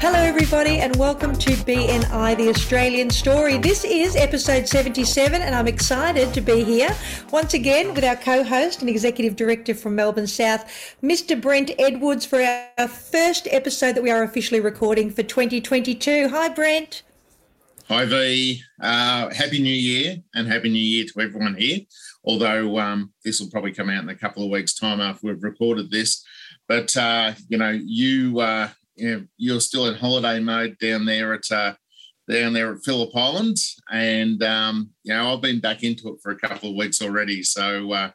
Hello, 0.00 0.18
everybody, 0.18 0.78
and 0.78 0.96
welcome 0.96 1.34
to 1.34 1.50
BNI 1.50 2.34
The 2.38 2.48
Australian 2.48 3.10
Story. 3.10 3.58
This 3.58 3.84
is 3.84 4.16
episode 4.16 4.66
77, 4.66 5.42
and 5.42 5.54
I'm 5.54 5.68
excited 5.68 6.32
to 6.32 6.40
be 6.40 6.64
here 6.64 6.88
once 7.30 7.52
again 7.52 7.92
with 7.92 8.02
our 8.04 8.16
co 8.16 8.42
host 8.42 8.80
and 8.80 8.88
executive 8.88 9.36
director 9.36 9.74
from 9.74 9.96
Melbourne 9.96 10.26
South, 10.26 10.64
Mr. 11.02 11.38
Brent 11.38 11.72
Edwards, 11.78 12.24
for 12.24 12.40
our 12.40 12.88
first 12.88 13.46
episode 13.50 13.94
that 13.94 14.02
we 14.02 14.10
are 14.10 14.22
officially 14.22 14.60
recording 14.60 15.10
for 15.10 15.22
2022. 15.22 16.30
Hi, 16.30 16.48
Brent. 16.48 17.02
Hi, 17.88 18.06
V. 18.06 18.62
Uh, 18.80 19.28
happy 19.34 19.60
New 19.60 19.68
Year, 19.68 20.16
and 20.34 20.48
Happy 20.48 20.70
New 20.70 20.78
Year 20.78 21.04
to 21.12 21.20
everyone 21.20 21.56
here. 21.56 21.80
Although 22.24 22.78
um, 22.78 23.12
this 23.22 23.38
will 23.38 23.50
probably 23.50 23.72
come 23.72 23.90
out 23.90 24.02
in 24.02 24.08
a 24.08 24.16
couple 24.16 24.44
of 24.44 24.50
weeks' 24.50 24.72
time 24.72 25.02
after 25.02 25.26
we've 25.26 25.42
recorded 25.42 25.90
this. 25.90 26.24
But, 26.66 26.96
uh, 26.96 27.34
you 27.50 27.58
know, 27.58 27.78
you. 27.84 28.40
Uh, 28.40 28.70
know, 29.08 29.24
you're 29.36 29.60
still 29.60 29.86
in 29.86 29.94
holiday 29.94 30.40
mode 30.40 30.76
down 30.78 31.04
there 31.04 31.32
at 31.34 31.50
uh, 31.50 31.74
down 32.28 32.52
there 32.52 32.74
at 32.74 32.84
Phillip 32.84 33.14
Island, 33.14 33.56
and 33.90 34.42
um, 34.42 34.90
you 35.02 35.14
know 35.14 35.32
I've 35.32 35.40
been 35.40 35.60
back 35.60 35.82
into 35.82 36.08
it 36.08 36.20
for 36.22 36.32
a 36.32 36.38
couple 36.38 36.70
of 36.70 36.76
weeks 36.76 37.02
already. 37.02 37.42
So 37.42 37.92
uh, 37.92 38.10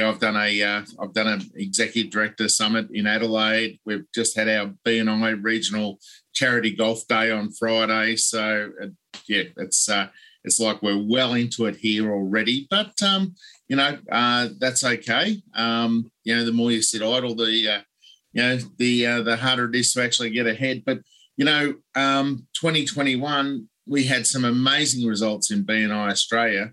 I've 0.00 0.18
done 0.18 0.36
a 0.36 0.58
have 0.58 0.88
uh, 0.98 1.06
done 1.08 1.28
an 1.28 1.50
executive 1.54 2.10
director 2.10 2.48
summit 2.48 2.88
in 2.92 3.06
Adelaide. 3.06 3.78
We've 3.84 4.04
just 4.14 4.36
had 4.36 4.48
our 4.48 4.72
BNI 4.86 5.42
regional 5.42 5.98
charity 6.32 6.74
golf 6.74 7.06
day 7.08 7.30
on 7.30 7.52
Friday. 7.52 8.16
So 8.16 8.70
uh, 8.82 8.86
yeah, 9.28 9.44
it's 9.56 9.88
uh, 9.88 10.08
it's 10.44 10.58
like 10.58 10.82
we're 10.82 11.02
well 11.02 11.34
into 11.34 11.66
it 11.66 11.76
here 11.76 12.12
already. 12.12 12.66
But 12.70 13.00
um, 13.02 13.34
you 13.68 13.76
know 13.76 13.98
uh, 14.10 14.48
that's 14.58 14.84
okay. 14.84 15.42
Um, 15.54 16.10
you 16.24 16.34
know 16.34 16.44
the 16.44 16.52
more 16.52 16.72
you 16.72 16.82
sit 16.82 17.02
idle, 17.02 17.34
the 17.34 17.84
you 18.32 18.42
know, 18.42 18.58
the 18.78 19.06
uh, 19.06 19.22
the 19.22 19.36
harder 19.36 19.68
it 19.68 19.74
is 19.74 19.92
to 19.92 20.02
actually 20.02 20.30
get 20.30 20.46
ahead. 20.46 20.82
But 20.84 21.00
you 21.36 21.44
know, 21.44 21.74
um, 21.94 22.46
2021 22.54 23.68
we 23.86 24.04
had 24.04 24.26
some 24.26 24.44
amazing 24.44 25.06
results 25.08 25.50
in 25.50 25.64
BNI 25.64 26.10
Australia, 26.10 26.72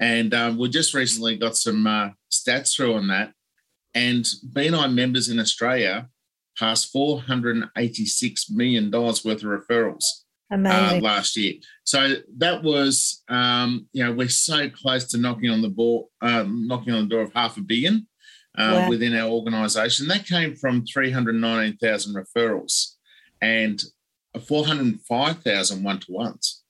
and 0.00 0.32
um, 0.34 0.58
we 0.58 0.68
just 0.68 0.94
recently 0.94 1.36
got 1.36 1.56
some 1.56 1.86
uh, 1.86 2.10
stats 2.30 2.74
through 2.74 2.94
on 2.94 3.08
that. 3.08 3.32
And 3.94 4.24
BNI 4.52 4.92
members 4.92 5.28
in 5.28 5.38
Australia 5.38 6.08
passed 6.58 6.90
486 6.92 8.50
million 8.50 8.90
dollars 8.90 9.24
worth 9.24 9.42
of 9.42 9.50
referrals 9.50 10.04
uh, 10.50 10.98
last 11.02 11.36
year. 11.36 11.54
So 11.84 12.16
that 12.38 12.62
was, 12.62 13.22
um, 13.28 13.88
you 13.92 14.04
know, 14.04 14.12
we're 14.12 14.28
so 14.28 14.68
close 14.70 15.04
to 15.08 15.18
knocking 15.18 15.50
on 15.50 15.62
the 15.62 15.68
ball, 15.68 16.10
um, 16.22 16.66
knocking 16.66 16.94
on 16.94 17.02
the 17.02 17.14
door 17.14 17.22
of 17.22 17.32
half 17.32 17.56
a 17.56 17.62
billion 17.62 18.06
uh, 18.56 18.86
within 18.88 19.14
our 19.14 19.28
organisation. 19.28 20.08
That 20.08 20.26
came 20.26 20.54
from 20.56 20.84
319,000 20.86 22.14
referrals 22.14 22.94
and 23.40 23.82
405,000 24.40 25.82
one 25.82 26.00
to 26.00 26.12
ones. 26.12 26.62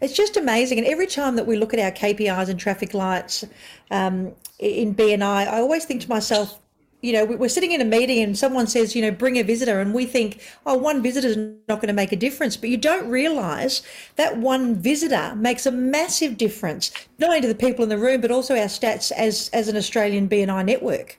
It's 0.00 0.14
just 0.14 0.36
amazing. 0.36 0.78
And 0.78 0.86
every 0.86 1.06
time 1.06 1.36
that 1.36 1.46
we 1.46 1.56
look 1.56 1.74
at 1.74 1.80
our 1.80 1.90
KPIs 1.90 2.48
and 2.48 2.58
traffic 2.58 2.94
lights 2.94 3.44
um, 3.90 4.32
in 4.58 4.94
BNI, 4.94 5.46
I 5.46 5.58
always 5.58 5.84
think 5.84 6.00
to 6.02 6.08
myself, 6.08 6.58
you 7.02 7.12
know, 7.12 7.24
we're 7.24 7.48
sitting 7.48 7.72
in 7.72 7.80
a 7.80 7.84
meeting 7.84 8.22
and 8.22 8.36
someone 8.36 8.66
says, 8.66 8.94
you 8.94 9.02
know, 9.02 9.10
bring 9.10 9.38
a 9.38 9.42
visitor, 9.42 9.80
and 9.80 9.94
we 9.94 10.04
think, 10.04 10.42
oh, 10.66 10.76
one 10.76 11.02
visitor 11.02 11.28
is 11.28 11.36
not 11.36 11.76
going 11.76 11.88
to 11.88 11.94
make 11.94 12.12
a 12.12 12.16
difference. 12.16 12.56
But 12.56 12.68
you 12.68 12.76
don't 12.76 13.08
realize 13.08 13.82
that 14.16 14.36
one 14.36 14.74
visitor 14.74 15.34
makes 15.34 15.64
a 15.64 15.70
massive 15.70 16.36
difference, 16.36 16.90
not 17.18 17.30
only 17.30 17.40
to 17.40 17.48
the 17.48 17.54
people 17.54 17.82
in 17.82 17.88
the 17.88 17.98
room, 17.98 18.20
but 18.20 18.30
also 18.30 18.54
our 18.54 18.66
stats 18.66 19.12
as, 19.12 19.48
as 19.52 19.68
an 19.68 19.76
Australian 19.76 20.28
BNI 20.28 20.64
network. 20.64 21.18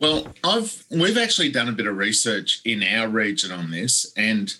Well, 0.00 0.26
I've 0.42 0.84
we've 0.90 1.16
actually 1.16 1.50
done 1.50 1.68
a 1.68 1.72
bit 1.72 1.86
of 1.86 1.96
research 1.96 2.60
in 2.64 2.82
our 2.82 3.08
region 3.08 3.52
on 3.52 3.70
this, 3.70 4.12
and 4.16 4.54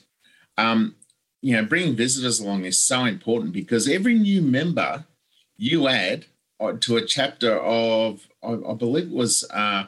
um, 0.57 0.95
you 1.43 1.57
know, 1.57 1.65
bringing 1.65 1.97
visitors 1.97 2.39
along 2.41 2.65
is 2.65 2.79
so 2.79 3.05
important 3.05 3.53
because 3.53 3.89
every 3.89 4.15
new 4.15 4.41
member 4.41 5.05
you 5.57 5.89
add 5.89 6.27
uh, 6.61 6.73
to 6.81 6.97
a 6.97 7.05
chapter 7.05 7.59
of, 7.59 8.29
I, 8.43 8.53
I 8.53 8.75
believe 8.75 9.09
it 9.09 9.11
was. 9.11 9.45
Uh, 9.51 9.87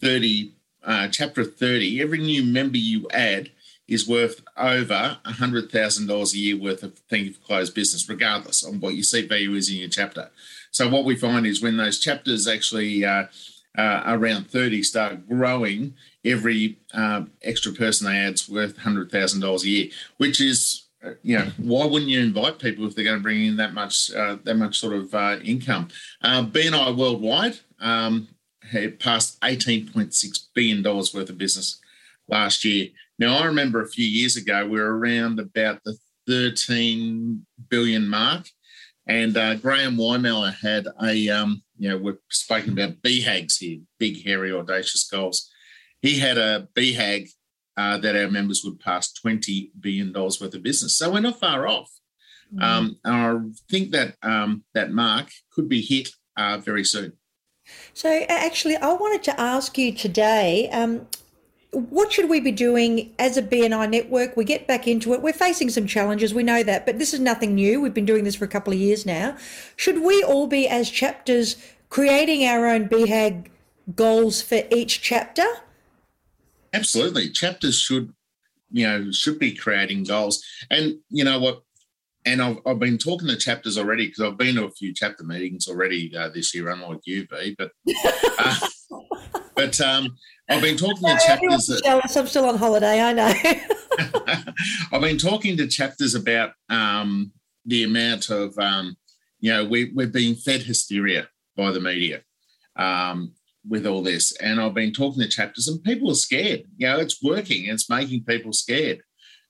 30, 0.00 0.52
uh, 0.84 1.08
chapter 1.08 1.44
30, 1.44 2.00
every 2.00 2.18
new 2.18 2.44
member 2.44 2.78
you 2.78 3.08
add 3.10 3.50
is 3.86 4.08
worth 4.08 4.40
over 4.56 5.18
$100,000 5.26 6.32
a 6.32 6.38
year 6.38 6.56
worth 6.56 6.82
of 6.82 6.96
thing 7.10 7.24
you 7.26 7.32
for 7.32 7.40
closed 7.40 7.74
business, 7.74 8.08
regardless 8.08 8.64
on 8.64 8.80
what 8.80 8.94
your 8.94 9.02
seat 9.02 9.28
value 9.28 9.54
is 9.54 9.68
in 9.68 9.76
your 9.76 9.88
chapter. 9.88 10.30
So 10.70 10.88
what 10.88 11.04
we 11.04 11.16
find 11.16 11.44
is 11.46 11.60
when 11.60 11.76
those 11.76 11.98
chapters 11.98 12.46
actually 12.46 13.04
uh, 13.04 13.24
uh, 13.76 14.02
around 14.06 14.48
30 14.48 14.82
start 14.84 15.28
growing, 15.28 15.94
every 16.24 16.78
uh, 16.94 17.24
extra 17.42 17.72
person 17.72 18.06
they 18.06 18.16
add 18.16 18.34
is 18.34 18.48
worth 18.48 18.78
$100,000 18.78 19.62
a 19.62 19.68
year, 19.68 19.88
which 20.18 20.40
is 20.40 20.84
uh, 21.04 21.12
you 21.22 21.38
know 21.38 21.46
why 21.56 21.86
wouldn't 21.86 22.10
you 22.10 22.20
invite 22.20 22.58
people 22.58 22.86
if 22.86 22.94
they're 22.94 23.04
going 23.04 23.16
to 23.16 23.22
bring 23.22 23.46
in 23.46 23.56
that 23.56 23.72
much 23.72 24.12
uh, 24.12 24.36
that 24.44 24.56
much 24.56 24.78
sort 24.78 24.92
of 24.92 25.14
uh, 25.14 25.38
income 25.42 25.88
uh, 26.20 26.44
bni 26.44 26.94
worldwide 26.94 27.58
um, 27.80 28.28
had 28.70 29.00
passed 29.00 29.40
$18.6 29.40 30.38
billion 30.54 30.82
worth 30.82 31.14
of 31.14 31.38
business 31.38 31.80
last 32.28 32.64
year. 32.64 32.88
Now, 33.18 33.38
I 33.38 33.44
remember 33.44 33.82
a 33.82 33.88
few 33.88 34.06
years 34.06 34.36
ago, 34.36 34.64
we 34.64 34.80
were 34.80 34.98
around 34.98 35.38
about 35.38 35.82
the 35.84 35.96
13 36.26 37.44
billion 37.68 38.08
mark. 38.08 38.46
And 39.06 39.36
uh, 39.36 39.56
Graham 39.56 39.96
Weihmiller 39.96 40.54
had 40.54 40.86
a, 41.02 41.28
um, 41.28 41.62
you 41.76 41.88
know, 41.88 41.98
we're 41.98 42.18
speaking 42.30 42.72
about 42.72 43.02
BHAGs 43.02 43.58
here, 43.58 43.80
big, 43.98 44.24
hairy, 44.24 44.52
audacious 44.52 45.08
goals. 45.08 45.50
He 46.00 46.18
had 46.18 46.38
a 46.38 46.68
BHAG 46.74 47.28
uh, 47.76 47.98
that 47.98 48.16
our 48.16 48.30
members 48.30 48.62
would 48.64 48.78
pass 48.78 49.12
$20 49.24 49.70
billion 49.80 50.12
worth 50.12 50.42
of 50.42 50.62
business. 50.62 50.96
So 50.96 51.12
we're 51.12 51.20
not 51.20 51.40
far 51.40 51.66
off. 51.66 51.90
Mm. 52.54 52.62
Um, 52.62 52.96
and 53.04 53.14
I 53.14 53.70
think 53.70 53.92
that 53.92 54.16
um, 54.22 54.64
that 54.74 54.92
mark 54.92 55.28
could 55.52 55.68
be 55.68 55.82
hit 55.82 56.10
uh, 56.36 56.58
very 56.58 56.84
soon. 56.84 57.12
So, 57.94 58.24
actually, 58.28 58.76
I 58.76 58.92
wanted 58.92 59.22
to 59.24 59.40
ask 59.40 59.76
you 59.76 59.92
today 59.92 60.68
um, 60.70 61.06
what 61.72 62.12
should 62.12 62.28
we 62.28 62.40
be 62.40 62.50
doing 62.50 63.12
as 63.18 63.36
a 63.36 63.42
BNI 63.42 63.90
network? 63.90 64.36
We 64.36 64.44
get 64.44 64.66
back 64.66 64.88
into 64.88 65.14
it. 65.14 65.22
We're 65.22 65.32
facing 65.32 65.70
some 65.70 65.86
challenges, 65.86 66.34
we 66.34 66.42
know 66.42 66.62
that, 66.62 66.84
but 66.84 66.98
this 66.98 67.14
is 67.14 67.20
nothing 67.20 67.54
new. 67.54 67.80
We've 67.80 67.94
been 67.94 68.04
doing 68.04 68.24
this 68.24 68.34
for 68.34 68.44
a 68.44 68.48
couple 68.48 68.72
of 68.72 68.78
years 68.78 69.06
now. 69.06 69.36
Should 69.76 70.02
we 70.02 70.22
all 70.22 70.46
be, 70.46 70.66
as 70.66 70.90
chapters, 70.90 71.56
creating 71.88 72.44
our 72.44 72.66
own 72.66 72.88
BHAG 72.88 73.46
goals 73.94 74.42
for 74.42 74.62
each 74.70 75.00
chapter? 75.00 75.46
Absolutely. 76.72 77.30
Chapters 77.30 77.78
should, 77.78 78.12
you 78.70 78.86
know, 78.86 79.10
should 79.12 79.38
be 79.38 79.54
creating 79.54 80.04
goals. 80.04 80.44
And 80.70 80.98
you 81.08 81.24
know 81.24 81.38
what? 81.38 81.62
And 82.26 82.42
I've, 82.42 82.58
I've 82.66 82.78
been 82.78 82.98
talking 82.98 83.28
to 83.28 83.36
chapters 83.36 83.78
already 83.78 84.06
because 84.06 84.24
I've 84.24 84.36
been 84.36 84.56
to 84.56 84.64
a 84.64 84.70
few 84.70 84.92
chapter 84.92 85.24
meetings 85.24 85.68
already 85.68 86.14
uh, 86.16 86.28
this 86.28 86.54
year, 86.54 86.68
unlike 86.68 87.00
you, 87.04 87.26
B. 87.26 87.56
But 87.56 87.72
uh, 88.38 88.56
but 89.54 89.80
um, 89.80 90.16
I've 90.48 90.62
been 90.62 90.76
talking 90.76 91.08
to 91.08 91.18
chapters. 91.26 91.66
That, 91.66 91.82
jealous. 91.84 92.16
I'm 92.16 92.26
still 92.26 92.46
on 92.46 92.58
holiday. 92.58 93.00
I 93.00 93.12
know. 93.12 93.32
I've 94.92 95.00
been 95.00 95.18
talking 95.18 95.56
to 95.56 95.66
chapters 95.66 96.14
about 96.14 96.52
um, 96.68 97.32
the 97.64 97.84
amount 97.84 98.30
of 98.30 98.58
um, 98.58 98.96
you 99.38 99.52
know 99.52 99.64
we 99.64 99.92
we're 99.94 100.06
being 100.06 100.34
fed 100.34 100.62
hysteria 100.62 101.28
by 101.56 101.70
the 101.70 101.80
media 101.80 102.22
um, 102.76 103.32
with 103.66 103.86
all 103.86 104.02
this, 104.02 104.36
and 104.36 104.60
I've 104.60 104.74
been 104.74 104.92
talking 104.92 105.22
to 105.22 105.28
chapters, 105.28 105.68
and 105.68 105.82
people 105.82 106.10
are 106.10 106.14
scared. 106.14 106.64
You 106.76 106.88
know, 106.88 106.98
it's 106.98 107.22
working. 107.22 107.66
It's 107.66 107.88
making 107.88 108.24
people 108.24 108.52
scared. 108.52 109.00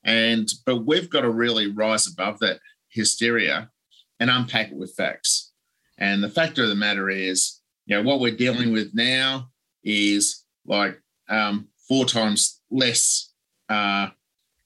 And 0.04 0.48
but 0.64 0.86
we've 0.86 1.10
got 1.10 1.22
to 1.22 1.30
really 1.30 1.70
rise 1.70 2.06
above 2.06 2.38
that 2.40 2.60
hysteria 2.88 3.70
and 4.18 4.30
unpack 4.30 4.70
it 4.70 4.76
with 4.76 4.94
facts. 4.94 5.52
And 5.98 6.22
the 6.22 6.28
fact 6.28 6.58
of 6.58 6.68
the 6.68 6.74
matter 6.74 7.10
is, 7.10 7.60
you 7.86 7.96
know, 7.96 8.02
what 8.02 8.20
we're 8.20 8.36
dealing 8.36 8.72
with 8.72 8.94
now 8.94 9.50
is 9.84 10.44
like 10.64 11.00
um, 11.28 11.68
four 11.88 12.04
times 12.04 12.60
less, 12.70 13.32
uh, 13.68 14.08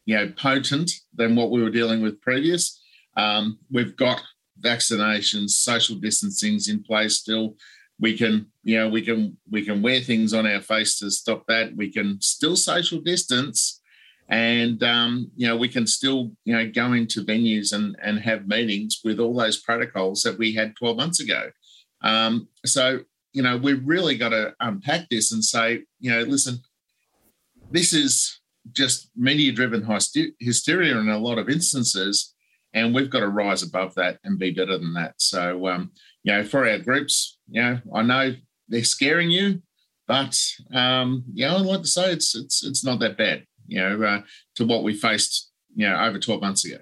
you 0.05 0.17
know, 0.17 0.33
potent 0.37 0.91
than 1.15 1.35
what 1.35 1.51
we 1.51 1.63
were 1.63 1.71
dealing 1.71 2.03
with 2.03 2.21
previous. 2.21 2.81
Um, 3.17 3.59
we've 3.71 3.97
got 3.97 4.23
vaccinations, 4.61 5.51
social 5.51 5.97
distancing's 5.97 6.69
in 6.69 6.83
place 6.83 7.19
still. 7.19 7.57
We 8.01 8.17
can, 8.17 8.47
you 8.65 8.77
know, 8.77 8.89
we 8.89 9.03
can 9.03 9.37
we 9.51 9.65
can 9.65 9.83
wear 9.83 10.01
things 10.01 10.35
on 10.35 10.47
our 10.47 10.61
face 10.61 10.99
to 10.99 11.11
stop 11.11 11.47
that. 11.47 11.77
We 11.77 11.93
can 11.93 12.21
still 12.21 12.57
social 12.57 13.01
distance, 13.01 13.74
and 14.29 14.83
um, 14.83 15.31
you 15.37 15.47
know 15.47 15.57
we 15.57 15.69
can 15.69 15.87
still 15.87 16.31
you 16.45 16.55
know 16.55 16.71
go 16.71 16.93
into 16.93 17.25
venues 17.25 17.73
and 17.73 17.97
and 18.03 18.19
have 18.21 18.49
meetings 18.49 19.01
with 19.05 19.21
all 19.21 19.35
those 19.35 19.61
protocols 19.61 20.23
that 20.23 20.39
we 20.39 20.55
had 20.55 20.77
12 20.77 20.97
months 20.97 21.21
ago. 21.21 21.51
Um, 22.03 22.49
so 22.65 23.01
you 23.33 23.43
know 23.43 23.57
we've 23.57 23.83
really 23.85 24.17
got 24.17 24.31
to 24.31 24.55
unpack 24.61 25.09
this 25.09 25.33
and 25.33 25.45
say 25.45 25.83
you 26.01 26.11
know 26.11 26.21
listen 26.21 26.59
this 27.71 27.93
is 27.93 28.41
just 28.73 29.11
media 29.17 29.53
driven 29.53 29.87
hysteria 30.41 30.97
in 30.97 31.09
a 31.09 31.19
lot 31.19 31.39
of 31.39 31.49
instances 31.49 32.35
and 32.73 32.95
we've 32.95 33.11
got 33.11 33.21
to 33.21 33.29
rise 33.29 33.63
above 33.63 33.95
that 33.95 34.19
and 34.25 34.39
be 34.39 34.51
better 34.51 34.79
than 34.79 34.95
that. 34.95 35.15
So 35.19 35.69
um, 35.69 35.93
you 36.25 36.33
know 36.33 36.43
for 36.43 36.69
our 36.69 36.79
groups 36.79 37.39
you 37.49 37.63
know 37.63 37.79
i 37.95 38.03
know 38.03 38.35
they're 38.69 38.83
scaring 38.83 39.31
you 39.31 39.63
but 40.09 40.37
um, 40.73 41.23
you 41.33 41.47
know 41.47 41.57
i'd 41.57 41.67
like 41.67 41.83
to 41.83 41.87
say 41.87 42.11
it's 42.11 42.35
it's 42.35 42.65
it's 42.65 42.85
not 42.85 42.99
that 42.99 43.17
bad 43.17 43.45
you 43.67 43.81
know, 43.81 44.03
uh, 44.03 44.21
to 44.57 44.65
what 44.65 44.83
we 44.83 44.95
faced, 44.95 45.51
you 45.75 45.89
know, 45.89 45.99
over 45.99 46.19
12 46.19 46.41
months 46.41 46.65
ago. 46.65 46.79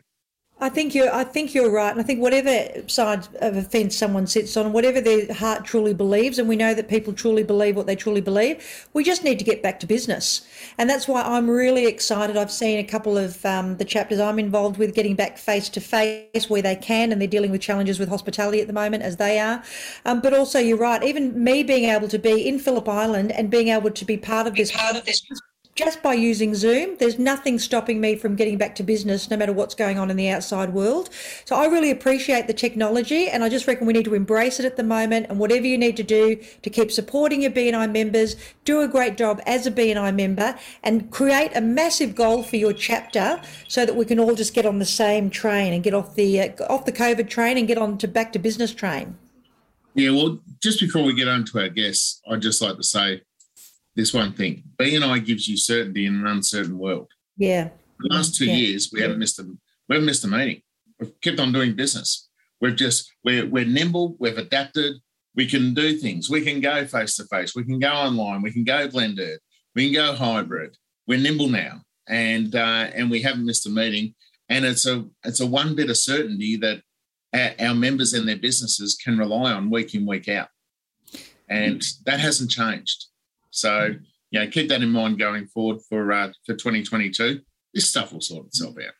I 0.62 0.68
think 0.68 0.94
you're. 0.94 1.12
I 1.12 1.24
think 1.24 1.54
you're 1.54 1.72
right, 1.72 1.90
and 1.90 1.98
I 1.98 2.04
think 2.04 2.20
whatever 2.20 2.88
side 2.88 3.26
of 3.40 3.56
a 3.56 3.62
fence 3.62 3.96
someone 3.96 4.28
sits 4.28 4.56
on, 4.56 4.72
whatever 4.72 5.00
their 5.00 5.32
heart 5.34 5.64
truly 5.64 5.92
believes, 5.92 6.38
and 6.38 6.48
we 6.48 6.54
know 6.54 6.72
that 6.72 6.88
people 6.88 7.12
truly 7.12 7.42
believe 7.42 7.74
what 7.74 7.88
they 7.88 7.96
truly 7.96 8.20
believe, 8.20 8.88
we 8.92 9.02
just 9.02 9.24
need 9.24 9.40
to 9.40 9.44
get 9.44 9.60
back 9.60 9.80
to 9.80 9.86
business, 9.86 10.46
and 10.78 10.88
that's 10.88 11.08
why 11.08 11.20
I'm 11.22 11.50
really 11.50 11.86
excited. 11.86 12.36
I've 12.36 12.52
seen 12.52 12.78
a 12.78 12.84
couple 12.84 13.18
of 13.18 13.44
um, 13.44 13.76
the 13.78 13.84
chapters 13.84 14.20
I'm 14.20 14.38
involved 14.38 14.76
with 14.76 14.94
getting 14.94 15.16
back 15.16 15.36
face 15.36 15.68
to 15.70 15.80
face 15.80 16.48
where 16.48 16.62
they 16.62 16.76
can, 16.76 17.10
and 17.10 17.20
they're 17.20 17.26
dealing 17.26 17.50
with 17.50 17.60
challenges 17.60 17.98
with 17.98 18.08
hospitality 18.08 18.60
at 18.60 18.68
the 18.68 18.72
moment 18.72 19.02
as 19.02 19.16
they 19.16 19.40
are. 19.40 19.64
Um, 20.04 20.20
but 20.20 20.32
also, 20.32 20.60
you're 20.60 20.78
right. 20.78 21.02
Even 21.02 21.42
me 21.42 21.64
being 21.64 21.90
able 21.90 22.06
to 22.06 22.20
be 22.20 22.46
in 22.46 22.60
Phillip 22.60 22.88
Island 22.88 23.32
and 23.32 23.50
being 23.50 23.66
able 23.66 23.90
to 23.90 24.04
be 24.04 24.16
part 24.16 24.46
of 24.46 24.54
this 24.54 24.70
part 24.70 24.94
of 24.94 25.04
this 25.06 25.22
just 25.74 26.02
by 26.02 26.12
using 26.12 26.54
Zoom, 26.54 26.96
there's 26.98 27.18
nothing 27.18 27.58
stopping 27.58 27.98
me 27.98 28.14
from 28.14 28.36
getting 28.36 28.58
back 28.58 28.74
to 28.74 28.82
business 28.82 29.30
no 29.30 29.38
matter 29.38 29.54
what's 29.54 29.74
going 29.74 29.98
on 29.98 30.10
in 30.10 30.16
the 30.16 30.28
outside 30.28 30.74
world. 30.74 31.08
So 31.46 31.56
I 31.56 31.66
really 31.66 31.90
appreciate 31.90 32.46
the 32.46 32.52
technology 32.52 33.28
and 33.28 33.42
I 33.42 33.48
just 33.48 33.66
reckon 33.66 33.86
we 33.86 33.94
need 33.94 34.04
to 34.04 34.14
embrace 34.14 34.60
it 34.60 34.66
at 34.66 34.76
the 34.76 34.82
moment 34.82 35.26
and 35.30 35.38
whatever 35.38 35.66
you 35.66 35.78
need 35.78 35.96
to 35.96 36.02
do 36.02 36.36
to 36.60 36.70
keep 36.70 36.92
supporting 36.92 37.40
your 37.40 37.52
BNI 37.52 37.90
members, 37.90 38.36
do 38.64 38.82
a 38.82 38.88
great 38.88 39.16
job 39.16 39.40
as 39.46 39.66
a 39.66 39.70
BNI 39.70 40.14
member 40.14 40.58
and 40.82 41.10
create 41.10 41.52
a 41.56 41.62
massive 41.62 42.14
goal 42.14 42.42
for 42.42 42.56
your 42.56 42.74
chapter 42.74 43.40
so 43.66 43.86
that 43.86 43.96
we 43.96 44.04
can 44.04 44.20
all 44.20 44.34
just 44.34 44.52
get 44.52 44.66
on 44.66 44.78
the 44.78 44.84
same 44.84 45.30
train 45.30 45.72
and 45.72 45.82
get 45.82 45.94
off 45.94 46.14
the 46.16 46.40
uh, 46.40 46.66
off 46.68 46.84
the 46.84 46.92
COVID 46.92 47.30
train 47.30 47.56
and 47.56 47.66
get 47.66 47.78
on 47.78 47.96
to 47.98 48.08
back 48.08 48.32
to 48.34 48.38
business 48.38 48.74
train. 48.74 49.16
Yeah, 49.94 50.10
well, 50.10 50.38
just 50.62 50.80
before 50.80 51.02
we 51.02 51.14
get 51.14 51.28
on 51.28 51.44
to 51.46 51.60
our 51.60 51.68
guests, 51.68 52.20
I'd 52.30 52.42
just 52.42 52.62
like 52.62 52.76
to 52.76 52.82
say 52.82 53.22
this 53.94 54.14
one 54.14 54.32
thing. 54.32 54.62
BNI 54.78 55.24
gives 55.24 55.48
you 55.48 55.56
certainty 55.56 56.06
in 56.06 56.14
an 56.14 56.26
uncertain 56.26 56.78
world. 56.78 57.08
Yeah. 57.36 57.70
The 57.98 58.14
last 58.14 58.34
two 58.34 58.46
yeah. 58.46 58.54
years, 58.54 58.90
we 58.92 59.00
haven't 59.00 59.18
missed 59.18 59.38
a 59.38 59.44
we 59.88 59.96
haven't 59.96 60.06
missed 60.06 60.24
a 60.24 60.28
meeting. 60.28 60.62
We've 60.98 61.20
kept 61.20 61.40
on 61.40 61.52
doing 61.52 61.74
business. 61.74 62.28
We've 62.60 62.76
just 62.76 63.10
we're 63.24 63.46
we're 63.46 63.64
nimble. 63.64 64.16
We've 64.18 64.38
adapted. 64.38 64.96
We 65.34 65.46
can 65.46 65.74
do 65.74 65.96
things. 65.96 66.28
We 66.28 66.42
can 66.42 66.60
go 66.60 66.84
face 66.86 67.16
to 67.16 67.24
face. 67.24 67.54
We 67.54 67.64
can 67.64 67.78
go 67.78 67.90
online. 67.90 68.42
We 68.42 68.52
can 68.52 68.64
go 68.64 68.88
blended. 68.88 69.40
We 69.74 69.86
can 69.86 69.94
go 69.94 70.14
hybrid. 70.14 70.76
We're 71.06 71.18
nimble 71.18 71.48
now, 71.48 71.82
and 72.08 72.54
uh, 72.54 72.90
and 72.94 73.10
we 73.10 73.22
haven't 73.22 73.46
missed 73.46 73.66
a 73.66 73.70
meeting. 73.70 74.14
And 74.48 74.64
it's 74.64 74.86
a 74.86 75.04
it's 75.24 75.40
a 75.40 75.46
one 75.46 75.74
bit 75.74 75.90
of 75.90 75.96
certainty 75.96 76.56
that 76.56 76.82
our 77.34 77.74
members 77.74 78.12
and 78.12 78.28
their 78.28 78.36
businesses 78.36 78.98
can 79.02 79.18
rely 79.18 79.52
on 79.52 79.70
week 79.70 79.94
in 79.94 80.06
week 80.06 80.28
out, 80.28 80.48
and 81.48 81.82
that 82.04 82.20
hasn't 82.20 82.50
changed. 82.50 83.06
So, 83.52 83.94
you 84.30 84.40
know, 84.40 84.48
keep 84.48 84.68
that 84.70 84.82
in 84.82 84.90
mind 84.90 85.18
going 85.18 85.46
forward 85.46 85.80
for 85.88 86.10
uh, 86.10 86.32
for 86.44 86.54
2022. 86.54 87.40
This 87.72 87.88
stuff 87.88 88.12
will 88.12 88.20
sort 88.20 88.46
itself 88.46 88.74
out. 88.78 88.94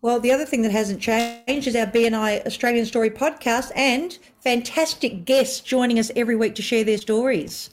Well, 0.00 0.20
the 0.20 0.32
other 0.32 0.44
thing 0.44 0.62
that 0.62 0.70
hasn't 0.70 1.00
changed 1.00 1.66
is 1.66 1.74
our 1.74 1.86
BNI 1.86 2.46
Australian 2.46 2.86
Story 2.86 3.10
podcast 3.10 3.72
and 3.74 4.16
fantastic 4.42 5.24
guests 5.24 5.60
joining 5.60 5.98
us 5.98 6.10
every 6.14 6.36
week 6.36 6.54
to 6.56 6.62
share 6.62 6.84
their 6.84 6.98
stories. 6.98 7.70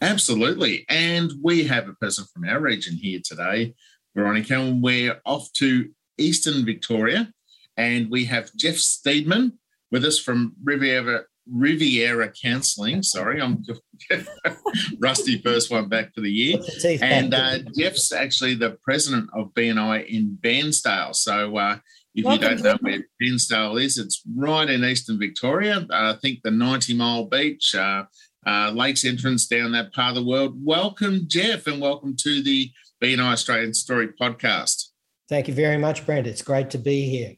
Absolutely. 0.00 0.86
And 0.88 1.32
we 1.42 1.64
have 1.64 1.88
a 1.88 1.94
person 1.94 2.24
from 2.32 2.48
our 2.48 2.60
region 2.60 2.94
here 2.94 3.20
today, 3.22 3.74
Veronica, 4.16 4.58
and 4.58 4.82
we're 4.82 5.20
off 5.26 5.52
to 5.54 5.90
Eastern 6.16 6.64
Victoria. 6.64 7.30
And 7.76 8.10
we 8.10 8.24
have 8.24 8.54
Jeff 8.56 8.76
Steedman 8.76 9.52
with 9.90 10.04
us 10.04 10.18
from 10.18 10.54
Riviera 10.64 11.24
Riviera 11.48 12.32
Counselling. 12.32 13.02
Sorry, 13.02 13.40
I'm 13.40 13.62
rusty 14.98 15.40
first 15.42 15.70
one 15.70 15.88
back 15.88 16.14
for 16.14 16.20
the 16.20 16.30
year. 16.30 16.58
And 17.00 17.34
uh, 17.34 17.58
Jeff's 17.76 18.12
actually 18.12 18.54
the 18.54 18.78
president 18.82 19.28
of 19.34 19.52
BNI 19.54 20.06
in 20.06 20.38
Bairnsdale. 20.40 21.14
So 21.14 21.56
uh, 21.56 21.78
if 22.14 22.24
Welcome. 22.24 22.42
you 22.42 22.48
don't 22.56 22.62
know 22.62 22.78
where 22.80 23.04
Bairnsdale 23.22 23.82
is, 23.82 23.98
it's 23.98 24.22
right 24.36 24.68
in 24.68 24.84
eastern 24.84 25.18
Victoria. 25.18 25.86
I 25.90 26.14
think 26.14 26.40
the 26.42 26.50
90 26.50 26.94
mile 26.94 27.24
beach, 27.24 27.74
uh, 27.74 28.04
uh, 28.46 28.72
lakes 28.74 29.04
entrance 29.04 29.46
down 29.46 29.72
that 29.72 29.92
part 29.92 30.16
of 30.16 30.22
the 30.22 30.28
world. 30.28 30.54
Welcome, 30.56 31.24
Jeff, 31.26 31.66
and 31.66 31.80
welcome 31.80 32.16
to 32.20 32.42
the 32.42 32.70
BNI 33.02 33.32
Australian 33.32 33.74
Story 33.74 34.08
podcast. 34.08 34.86
Thank 35.28 35.46
you 35.46 35.54
very 35.54 35.76
much, 35.76 36.04
Brent. 36.06 36.26
It's 36.26 36.42
great 36.42 36.70
to 36.70 36.78
be 36.78 37.08
here. 37.08 37.34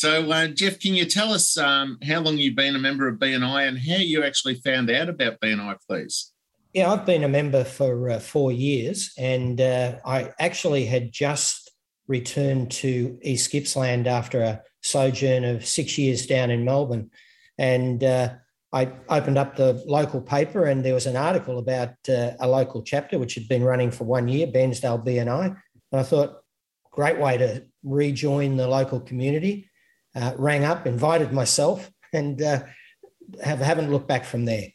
So, 0.00 0.32
uh, 0.32 0.46
Jeff, 0.46 0.80
can 0.80 0.94
you 0.94 1.04
tell 1.04 1.30
us 1.30 1.58
um, 1.58 1.98
how 2.02 2.20
long 2.20 2.38
you've 2.38 2.56
been 2.56 2.74
a 2.74 2.78
member 2.78 3.06
of 3.06 3.18
BNI 3.18 3.68
and 3.68 3.78
how 3.78 3.96
you 3.96 4.24
actually 4.24 4.54
found 4.54 4.90
out 4.90 5.10
about 5.10 5.38
BNI, 5.40 5.76
please? 5.86 6.32
Yeah, 6.72 6.90
I've 6.90 7.04
been 7.04 7.22
a 7.22 7.28
member 7.28 7.64
for 7.64 8.08
uh, 8.08 8.18
four 8.18 8.50
years, 8.50 9.12
and 9.18 9.60
uh, 9.60 9.96
I 10.06 10.32
actually 10.40 10.86
had 10.86 11.12
just 11.12 11.70
returned 12.08 12.70
to 12.70 13.18
East 13.20 13.52
Gippsland 13.52 14.06
after 14.06 14.40
a 14.40 14.62
sojourn 14.82 15.44
of 15.44 15.66
six 15.66 15.98
years 15.98 16.24
down 16.24 16.50
in 16.50 16.64
Melbourne. 16.64 17.10
And 17.58 18.02
uh, 18.02 18.36
I 18.72 18.92
opened 19.10 19.36
up 19.36 19.56
the 19.56 19.84
local 19.86 20.22
paper, 20.22 20.64
and 20.64 20.82
there 20.82 20.94
was 20.94 21.04
an 21.04 21.16
article 21.16 21.58
about 21.58 21.90
uh, 22.08 22.30
a 22.40 22.48
local 22.48 22.82
chapter 22.82 23.18
which 23.18 23.34
had 23.34 23.48
been 23.48 23.64
running 23.64 23.90
for 23.90 24.04
one 24.04 24.28
year, 24.28 24.46
Bairnsdale 24.46 25.04
BNI. 25.04 25.44
And 25.92 26.00
I 26.00 26.02
thought, 26.04 26.38
great 26.90 27.18
way 27.18 27.36
to 27.36 27.66
rejoin 27.82 28.56
the 28.56 28.66
local 28.66 28.98
community 28.98 29.66
uh, 30.14 30.32
rang 30.36 30.64
up, 30.64 30.86
invited 30.86 31.32
myself, 31.32 31.90
and 32.12 32.40
uh, 32.42 32.60
have, 33.42 33.60
haven't 33.60 33.90
looked 33.90 34.08
back 34.08 34.24
from 34.24 34.44
there. 34.44 34.68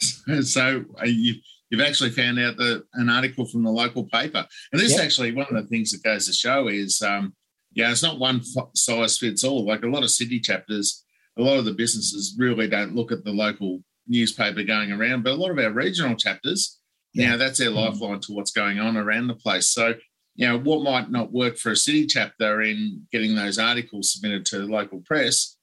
So 0.42 0.84
uh, 1.00 1.04
you, 1.04 1.34
you've 1.68 1.80
actually 1.80 2.10
found 2.10 2.38
out 2.38 2.56
the, 2.56 2.84
an 2.94 3.08
article 3.08 3.44
from 3.46 3.62
the 3.62 3.70
local 3.70 4.04
paper. 4.04 4.46
And 4.72 4.80
this 4.80 4.92
yep. 4.92 5.00
is 5.00 5.04
actually 5.04 5.32
one 5.32 5.46
of 5.50 5.54
the 5.54 5.68
things 5.68 5.90
that 5.90 6.02
goes 6.02 6.26
to 6.26 6.32
show 6.32 6.68
is, 6.68 7.02
um, 7.02 7.34
yeah, 7.72 7.90
it's 7.90 8.02
not 8.02 8.18
one 8.18 8.42
size 8.74 9.18
fits 9.18 9.44
all. 9.44 9.66
Like 9.66 9.82
a 9.82 9.88
lot 9.88 10.02
of 10.02 10.10
city 10.10 10.40
chapters, 10.40 11.04
a 11.38 11.42
lot 11.42 11.58
of 11.58 11.64
the 11.64 11.74
businesses 11.74 12.34
really 12.38 12.68
don't 12.68 12.94
look 12.94 13.12
at 13.12 13.24
the 13.24 13.32
local 13.32 13.82
newspaper 14.08 14.62
going 14.62 14.90
around, 14.90 15.22
but 15.22 15.32
a 15.32 15.36
lot 15.36 15.50
of 15.50 15.58
our 15.58 15.70
regional 15.70 16.16
chapters, 16.16 16.80
yeah. 17.14 17.30
know, 17.30 17.38
that's 17.38 17.58
their 17.58 17.70
mm-hmm. 17.70 17.92
lifeline 17.92 18.20
to 18.20 18.32
what's 18.32 18.52
going 18.52 18.78
on 18.80 18.96
around 18.96 19.28
the 19.28 19.34
place. 19.34 19.68
So 19.68 19.94
you 20.40 20.48
know, 20.48 20.58
what 20.58 20.82
might 20.82 21.10
not 21.10 21.32
work 21.32 21.58
for 21.58 21.72
a 21.72 21.76
city 21.76 22.06
chapter 22.06 22.62
in 22.62 23.06
getting 23.12 23.34
those 23.34 23.58
articles 23.58 24.10
submitted 24.10 24.46
to 24.46 24.58
the 24.58 24.64
local 24.64 25.00
press 25.00 25.58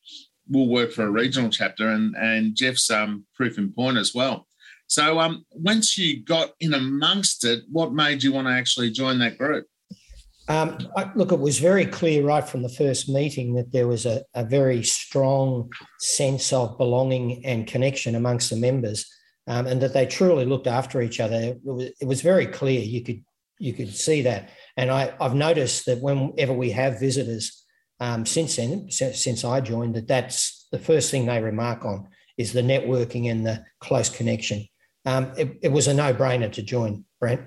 will 0.47 0.69
work 0.69 0.91
for 0.91 1.03
a 1.03 1.09
regional 1.09 1.49
chapter, 1.49 1.89
and 1.89 2.15
and 2.15 2.55
Jeff's 2.55 2.91
um, 2.91 3.25
proof 3.33 3.57
in 3.57 3.73
point 3.73 3.97
as 3.97 4.13
well. 4.13 4.47
So, 4.85 5.19
um, 5.19 5.45
once 5.51 5.97
you 5.97 6.23
got 6.23 6.51
in 6.59 6.75
amongst 6.75 7.43
it, 7.43 7.63
what 7.71 7.91
made 7.91 8.21
you 8.21 8.31
want 8.31 8.47
to 8.47 8.53
actually 8.53 8.91
join 8.91 9.17
that 9.17 9.39
group? 9.39 9.65
Um, 10.47 10.77
I, 10.95 11.11
look, 11.15 11.31
it 11.31 11.39
was 11.39 11.57
very 11.57 11.87
clear 11.87 12.23
right 12.23 12.47
from 12.47 12.61
the 12.61 12.69
first 12.69 13.09
meeting 13.09 13.55
that 13.55 13.71
there 13.71 13.87
was 13.87 14.05
a, 14.05 14.23
a 14.35 14.45
very 14.45 14.83
strong 14.83 15.71
sense 15.99 16.53
of 16.53 16.77
belonging 16.77 17.43
and 17.43 17.65
connection 17.65 18.13
amongst 18.13 18.51
the 18.51 18.55
members, 18.55 19.07
um, 19.47 19.65
and 19.65 19.81
that 19.81 19.93
they 19.93 20.05
truly 20.05 20.45
looked 20.45 20.67
after 20.67 21.01
each 21.01 21.19
other. 21.19 21.35
It 21.35 21.59
was, 21.63 21.91
it 21.99 22.07
was 22.07 22.21
very 22.21 22.45
clear. 22.45 22.79
You 22.79 23.03
could 23.03 23.23
you 23.59 23.73
could 23.73 23.95
see 23.95 24.21
that. 24.23 24.49
And 24.77 24.91
I, 24.91 25.11
have 25.19 25.33
noticed 25.33 25.87
that 25.87 26.01
whenever 26.01 26.53
we 26.53 26.69
have 26.71 26.99
visitors 26.99 27.65
um, 27.99 28.25
since 28.25 28.55
then, 28.55 28.91
since, 28.91 29.23
since 29.23 29.43
I 29.43 29.59
joined, 29.59 29.95
that 29.95 30.07
that's 30.07 30.67
the 30.71 30.79
first 30.79 31.09
thing 31.09 31.25
they 31.25 31.41
remark 31.41 31.83
on 31.83 32.07
is 32.37 32.53
the 32.53 32.61
networking 32.61 33.29
and 33.31 33.45
the 33.45 33.65
close 33.79 34.09
connection. 34.09 34.67
Um, 35.05 35.31
it, 35.35 35.57
it, 35.63 35.71
was 35.71 35.87
a 35.87 35.93
no-brainer 35.93 36.51
to 36.51 36.61
join, 36.61 37.05
Brent. 37.19 37.41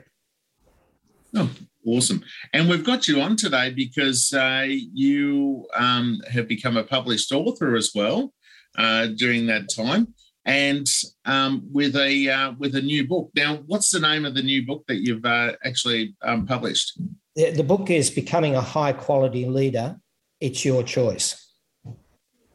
Oh, 1.37 1.51
awesome! 1.87 2.25
And 2.53 2.69
we've 2.69 2.85
got 2.85 3.07
you 3.07 3.21
on 3.21 3.37
today 3.37 3.71
because 3.71 4.33
uh, 4.33 4.67
you 4.67 5.69
um, 5.77 6.21
have 6.33 6.49
become 6.49 6.77
a 6.77 6.83
published 6.83 7.31
author 7.31 7.77
as 7.77 7.93
well 7.95 8.33
uh, 8.77 9.09
during 9.09 9.47
that 9.47 9.69
time 9.69 10.15
and 10.45 10.89
um, 11.27 11.63
with 11.71 11.95
a 11.97 12.29
uh, 12.29 12.53
with 12.59 12.75
a 12.75 12.83
new 12.83 13.07
book. 13.07 13.31
Now, 13.37 13.61
what's 13.67 13.91
the 13.91 14.01
name 14.01 14.25
of 14.25 14.35
the 14.35 14.43
new 14.43 14.67
book 14.67 14.85
that 14.89 15.03
you've 15.05 15.25
uh, 15.25 15.53
actually 15.65 16.17
um, 16.23 16.47
published? 16.47 16.99
The, 17.37 17.53
the, 17.53 17.63
book 17.63 17.91
is 17.91 18.11
Becoming 18.11 18.57
a 18.57 18.61
High 18.61 18.93
Quality 18.93 19.47
Leader. 19.47 19.97
It's 20.41 20.65
your 20.65 20.83
choice. 20.83 21.53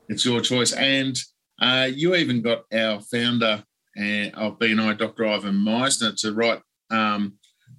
It's 0.10 0.26
your 0.26 0.42
choice, 0.42 0.74
and 0.74 1.18
uh, 1.62 1.88
you 1.94 2.14
even 2.16 2.42
got 2.42 2.64
our 2.74 3.00
founder 3.00 3.64
uh, 3.98 4.30
of 4.34 4.60
BNI, 4.60 4.98
Dr. 4.98 5.26
Ivan 5.26 5.56
Misner, 5.56 6.20
to 6.20 6.34
write 6.34 6.62
um, 6.92 7.36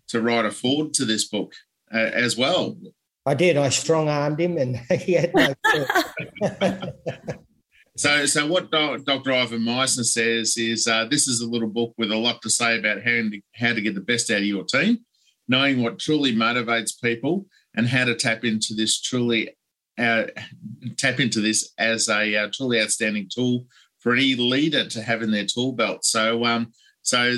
to 0.08 0.22
write 0.22 0.46
a 0.46 0.50
foreword 0.50 0.94
to 0.94 1.04
this 1.04 1.28
book 1.28 1.52
uh, 1.94 1.98
as 1.98 2.36
well. 2.36 2.78
I 3.26 3.34
did. 3.34 3.58
I 3.58 3.68
strong 3.68 4.08
armed 4.08 4.40
him, 4.40 4.56
and 4.56 4.76
he 5.00 5.12
had 5.12 5.34
no. 5.34 5.54
so, 7.96 8.24
so 8.24 8.46
what 8.46 8.70
Dr. 8.70 9.32
Ivan 9.32 9.60
Misner 9.60 10.04
says 10.04 10.56
is 10.56 10.86
uh, 10.86 11.04
this 11.04 11.28
is 11.28 11.42
a 11.42 11.46
little 11.46 11.68
book 11.68 11.92
with 11.98 12.10
a 12.10 12.16
lot 12.16 12.40
to 12.42 12.50
say 12.50 12.78
about 12.78 13.02
how 13.02 13.10
to, 13.10 13.40
how 13.54 13.74
to 13.74 13.82
get 13.82 13.94
the 13.94 14.00
best 14.00 14.30
out 14.30 14.38
of 14.38 14.44
your 14.44 14.64
team, 14.64 15.04
knowing 15.48 15.82
what 15.82 15.98
truly 15.98 16.34
motivates 16.34 17.00
people, 17.00 17.46
and 17.74 17.88
how 17.88 18.04
to 18.04 18.14
tap 18.14 18.44
into 18.44 18.74
this 18.74 19.00
truly 19.00 19.50
uh, 19.98 20.24
tap 20.96 21.20
into 21.20 21.40
this 21.40 21.72
as 21.78 22.08
a 22.08 22.36
uh, 22.36 22.48
truly 22.52 22.80
outstanding 22.80 23.28
tool 23.32 23.66
for 24.00 24.12
any 24.12 24.34
leader 24.34 24.86
to 24.86 25.02
have 25.02 25.22
in 25.22 25.30
their 25.30 25.46
tool 25.46 25.72
belt. 25.72 26.04
So, 26.04 26.44
um, 26.44 26.72
so 27.02 27.36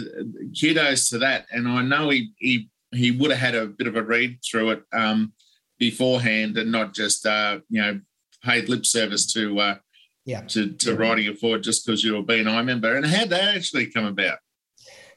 kudos 0.59 1.09
to 1.11 1.19
that. 1.19 1.47
And 1.51 1.69
I 1.69 1.83
know 1.83 2.11
he 2.11 2.33
he 2.39 2.69
he 2.93 3.11
would 3.11 3.31
have 3.31 3.41
had 3.41 3.55
a 3.55 3.67
bit 3.67 3.87
of 3.87 3.97
a 3.97 4.03
read 4.03 4.39
through 4.43 4.71
it 4.71 4.83
um, 4.93 5.33
beforehand 5.79 6.57
and 6.59 6.73
not 6.73 6.95
just 6.95 7.27
uh, 7.27 7.61
you 7.69 7.81
know 7.81 8.01
paid 8.45 8.69
lip 8.69 8.87
service 8.87 9.33
to 9.33 9.59
uh, 9.59 9.77
yeah 10.25 10.43
to, 10.43 10.73
to 10.73 10.97
writing 10.97 11.27
it 11.27 11.39
forward 11.39 11.63
just 11.63 11.87
because 11.87 12.05
you're 12.05 12.21
a 12.21 12.23
BNI 12.23 12.65
member. 12.65 12.97
And 12.97 13.07
how'd 13.07 13.31
that 13.31 13.57
actually 13.57 13.87
come 13.87 14.07
about? 14.07 14.39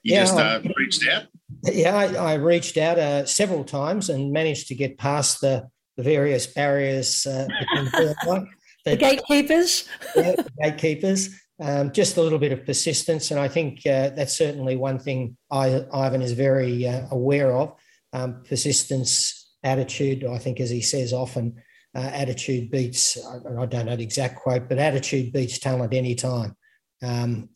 You 0.04 0.16
yeah, 0.16 0.22
just 0.22 0.38
uh, 0.38 0.62
reached 0.78 1.08
out. 1.08 1.24
Yeah, 1.64 1.96
I, 1.96 2.32
I 2.32 2.34
reached 2.36 2.78
out 2.78 2.98
uh, 2.98 3.26
several 3.26 3.64
times 3.64 4.10
and 4.10 4.32
managed 4.32 4.68
to 4.70 4.76
get 4.76 4.98
past 4.98 5.42
the, 5.42 5.68
the 5.98 6.04
various 6.04 6.48
barriers. 6.48 7.26
Uh, 7.26 7.48
the, 7.48 8.48
the 8.86 8.96
gatekeepers. 8.98 9.88
yeah, 10.16 10.36
the 10.36 10.52
gatekeepers. 10.62 11.30
Um, 11.60 11.92
just 11.92 12.18
a 12.18 12.22
little 12.22 12.40
bit 12.40 12.52
of 12.52 12.66
persistence, 12.66 13.30
and 13.30 13.40
I 13.40 13.48
think 13.48 13.86
uh, 13.86 14.10
that's 14.10 14.36
certainly 14.36 14.78
one 14.78 14.98
thing 14.98 15.38
I, 15.52 15.86
Ivan 15.94 16.24
is 16.24 16.32
very 16.32 16.88
uh, 16.88 17.06
aware 17.12 17.56
of. 17.56 17.76
Um, 18.14 18.42
persistence, 18.48 19.42
attitude. 19.64 20.26
I 20.26 20.40
think, 20.40 20.60
as 20.60 20.72
he 20.72 20.82
says 20.82 21.14
often, 21.14 21.62
uh, 21.96 22.00
attitude 22.00 22.72
beats. 22.72 23.18
I, 23.24 23.62
I, 23.62 23.66
don't 23.66 23.86
know 23.86 23.96
the 23.96 24.04
exact 24.04 24.38
quote, 24.38 24.70
but 24.70 24.80
attitude 24.80 25.34
beats 25.34 25.60
talent 25.60 25.94
any 25.94 26.16
time. 26.16 26.56
Um, 27.04 27.50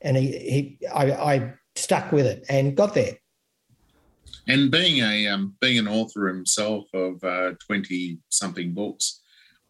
and 0.00 0.16
he, 0.16 0.78
he 0.80 0.86
I, 0.86 1.12
I 1.12 1.52
stuck 1.76 2.12
with 2.12 2.26
it 2.26 2.44
and 2.48 2.76
got 2.76 2.94
there. 2.94 3.18
And 4.48 4.70
being 4.70 5.02
a 5.02 5.28
um, 5.28 5.54
being 5.60 5.78
an 5.78 5.88
author 5.88 6.28
himself 6.28 6.86
of 6.94 7.20
twenty 7.66 8.14
uh, 8.14 8.20
something 8.28 8.72
books, 8.74 9.20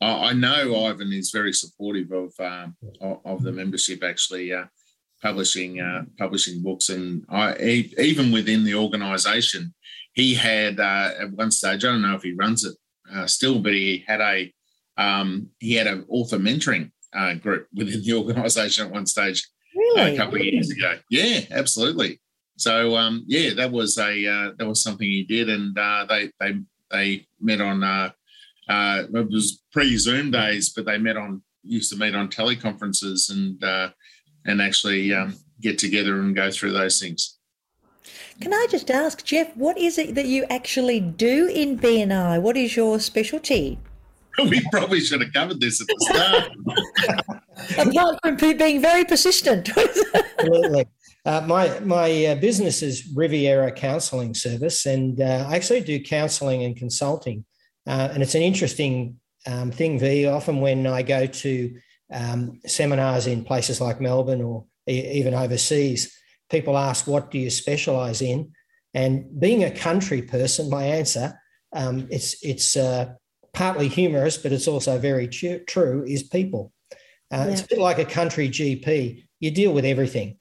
I 0.01 0.33
know 0.33 0.85
Ivan 0.87 1.13
is 1.13 1.31
very 1.31 1.53
supportive 1.53 2.11
of 2.13 2.33
uh, 2.39 2.69
of 3.25 3.43
the 3.43 3.53
membership 3.53 4.03
actually 4.03 4.53
uh, 4.53 4.65
publishing 5.23 5.81
uh, 5.81 6.05
publishing 6.19 6.63
books, 6.63 6.89
and 6.89 7.25
I 7.29 7.89
even 7.99 8.33
within 8.33 8.65
the 8.65 8.75
organisation, 8.75 9.75
he 10.15 10.35
had 10.35 10.81
uh, 10.81 11.11
at 11.21 11.33
one 11.33 11.51
stage. 11.51 11.85
I 11.85 11.89
don't 11.89 12.03
know 12.03 12.15
if 12.15 12.23
he 12.23 12.33
runs 12.33 12.65
it 12.65 12.77
uh, 13.13 13.27
still, 13.27 13.61
but 13.61 13.75
he 13.75 14.05
had 14.07 14.21
a 14.21 14.53
um, 14.97 15.49
he 15.59 15.75
had 15.75 15.87
an 15.87 16.07
author 16.09 16.39
mentoring 16.39 16.91
uh, 17.15 17.35
group 17.35 17.67
within 17.75 18.03
the 18.03 18.15
organisation 18.19 18.87
at 18.87 18.93
one 18.93 19.07
stage 19.07 19.47
really? 19.75 20.15
a 20.15 20.17
couple 20.17 20.37
of 20.37 20.45
years 20.45 20.71
ago. 20.71 20.99
Yeah, 21.11 21.41
absolutely. 21.51 22.21
So 22.61 22.97
um, 22.97 23.25
yeah, 23.27 23.55
that 23.55 23.73
was 23.73 23.97
a 23.99 24.53
that 24.59 24.67
was 24.67 24.83
something 24.83 25.07
he 25.07 25.25
did, 25.25 25.49
and 25.49 25.75
they 26.09 26.31
they 26.39 26.61
they 26.91 27.27
met 27.41 27.61
on 27.61 27.83
uh, 27.83 28.11
it 28.69 29.31
was 29.31 29.63
pre-Zoom 29.73 30.31
days, 30.31 30.71
but 30.71 30.85
they 30.85 30.99
met 30.99 31.17
on 31.17 31.43
used 31.63 31.91
to 31.93 31.99
meet 31.99 32.15
on 32.15 32.29
teleconferences 32.29 33.31
and 33.31 33.63
uh, 33.65 33.91
and 34.45 34.61
actually 34.61 35.13
um, 35.15 35.35
get 35.61 35.79
together 35.79 36.21
and 36.21 36.37
go 36.37 36.51
through 36.51 36.73
those 36.73 37.01
things. 37.01 37.39
Can 38.41 38.55
I 38.55 38.67
just 38.71 38.91
ask, 38.91 39.25
Jeff, 39.25 39.55
what 39.57 39.77
is 39.77 39.99
it 39.99 40.15
that 40.15 40.27
you 40.27 40.45
actually 40.49 41.01
do 41.01 41.49
in 41.49 41.79
BNI? 41.79 42.41
What 42.41 42.57
is 42.57 42.77
your 42.77 43.01
specialty? 43.01 43.79
We 44.49 44.63
probably 44.71 45.01
should 45.01 45.21
have 45.21 45.33
covered 45.35 45.61
this 45.61 45.83
at 45.83 45.87
the 45.89 45.97
start. 46.09 47.89
Apart 47.89 48.19
from 48.23 48.57
being 48.57 48.81
very 48.81 49.05
persistent. 49.05 49.69
Absolutely. 50.39 50.87
Uh, 51.27 51.43
my 51.47 51.79
my 51.81 52.27
uh, 52.27 52.35
business 52.37 52.83
is 52.83 53.13
Riviera 53.15 53.73
Counselling 53.73 54.35
Service, 54.35 54.87
and 54.87 55.21
uh, 55.21 55.47
I 55.49 55.57
actually 55.57 55.83
do 55.83 56.03
counselling 56.03 56.65
and 56.65 56.77
consulting 56.77 57.45
uh, 57.87 58.09
and 58.13 58.23
it's 58.23 58.35
an 58.35 58.43
interesting 58.43 59.19
um, 59.47 59.71
thing, 59.71 59.99
V. 59.99 60.27
Often 60.27 60.61
when 60.61 60.87
I 60.87 61.03
go 61.03 61.27
to 61.27 61.75
um, 62.13 62.61
seminars 62.67 63.27
in 63.27 63.45
places 63.45 63.81
like 63.81 64.01
Melbourne 64.01 64.43
or 64.43 64.67
e- 64.89 65.11
even 65.15 65.35
overseas, 65.35 66.17
people 66.51 66.77
ask, 66.77 67.07
What 67.07 67.31
do 67.31 67.39
you 67.39 67.51
specialize 67.51 68.21
in? 68.21 68.53
And 68.93 69.41
being 69.41 69.65
a 69.65 69.71
country 69.71 70.23
person, 70.23 70.69
my 70.69 70.85
answer, 70.85 71.41
um, 71.73 72.09
it's, 72.11 72.37
it's 72.43 72.77
uh, 72.77 73.13
partly 73.53 73.89
humorous, 73.89 74.37
but 74.37 74.53
it's 74.53 74.69
also 74.69 74.99
very 74.99 75.29
true, 75.29 76.05
is 76.07 76.25
people. 76.25 76.73
Uh, 77.33 77.45
yeah. 77.47 77.47
It's 77.47 77.63
a 77.63 77.69
bit 77.69 77.79
like 77.79 78.01
a 78.01 78.05
country 78.05 78.49
GP. 78.49 79.25
You 79.39 79.51
deal 79.53 79.73
with 79.73 79.85
everything. 79.85 80.40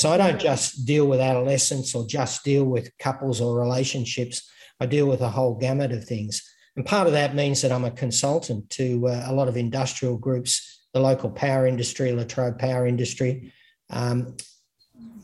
So 0.00 0.10
I 0.10 0.16
don't 0.16 0.40
just 0.40 0.86
deal 0.86 1.06
with 1.06 1.20
adolescents 1.20 1.94
or 1.94 2.06
just 2.06 2.42
deal 2.42 2.64
with 2.64 2.90
couples 2.98 3.38
or 3.38 3.58
relationships. 3.58 4.50
I 4.80 4.86
deal 4.86 5.06
with 5.06 5.20
a 5.20 5.28
whole 5.28 5.56
gamut 5.56 5.92
of 5.92 6.04
things. 6.04 6.42
And 6.74 6.86
part 6.86 7.06
of 7.06 7.12
that 7.12 7.34
means 7.34 7.60
that 7.60 7.70
I'm 7.70 7.84
a 7.84 7.90
consultant 7.90 8.70
to 8.70 9.08
uh, 9.08 9.24
a 9.26 9.34
lot 9.34 9.46
of 9.46 9.58
industrial 9.58 10.16
groups, 10.16 10.86
the 10.94 11.00
local 11.00 11.28
power 11.28 11.66
industry, 11.66 12.12
Latrobe 12.12 12.58
Power 12.58 12.86
Industry, 12.86 13.52
um, 13.90 14.38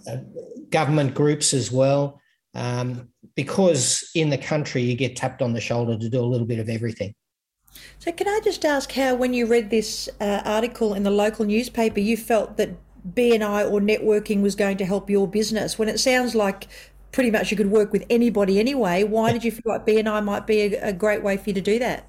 uh, 0.06 0.18
government 0.68 1.14
groups 1.14 1.54
as 1.54 1.72
well, 1.72 2.20
um, 2.54 3.08
because 3.34 4.10
in 4.14 4.28
the 4.28 4.36
country 4.36 4.82
you 4.82 4.94
get 4.94 5.16
tapped 5.16 5.40
on 5.40 5.54
the 5.54 5.60
shoulder 5.60 5.96
to 5.96 6.10
do 6.10 6.20
a 6.20 6.26
little 6.26 6.46
bit 6.46 6.58
of 6.58 6.68
everything. 6.68 7.14
So, 7.98 8.12
can 8.12 8.28
I 8.28 8.40
just 8.44 8.64
ask 8.66 8.92
how, 8.92 9.14
when 9.14 9.32
you 9.32 9.46
read 9.46 9.70
this 9.70 10.10
uh, 10.20 10.42
article 10.44 10.92
in 10.92 11.02
the 11.02 11.10
local 11.10 11.46
newspaper, 11.46 12.00
you 12.00 12.16
felt 12.16 12.58
that 12.58 12.70
BNI 13.14 13.70
or 13.70 13.80
networking 13.80 14.42
was 14.42 14.54
going 14.54 14.76
to 14.78 14.84
help 14.84 15.08
your 15.08 15.28
business 15.28 15.78
when 15.78 15.88
it 15.88 16.00
sounds 16.00 16.34
like 16.34 16.68
pretty 17.12 17.30
much 17.30 17.50
you 17.50 17.56
could 17.56 17.70
work 17.70 17.92
with 17.92 18.04
anybody 18.10 18.58
anyway. 18.58 19.04
Why 19.04 19.32
did 19.32 19.44
you 19.44 19.50
feel 19.50 19.72
like 19.72 19.86
BNI 19.86 20.24
might 20.24 20.46
be 20.46 20.74
a, 20.74 20.88
a 20.88 20.92
great 20.92 21.22
way 21.22 21.36
for 21.36 21.50
you 21.50 21.54
to 21.54 21.60
do 21.60 21.78
that? 21.78 22.06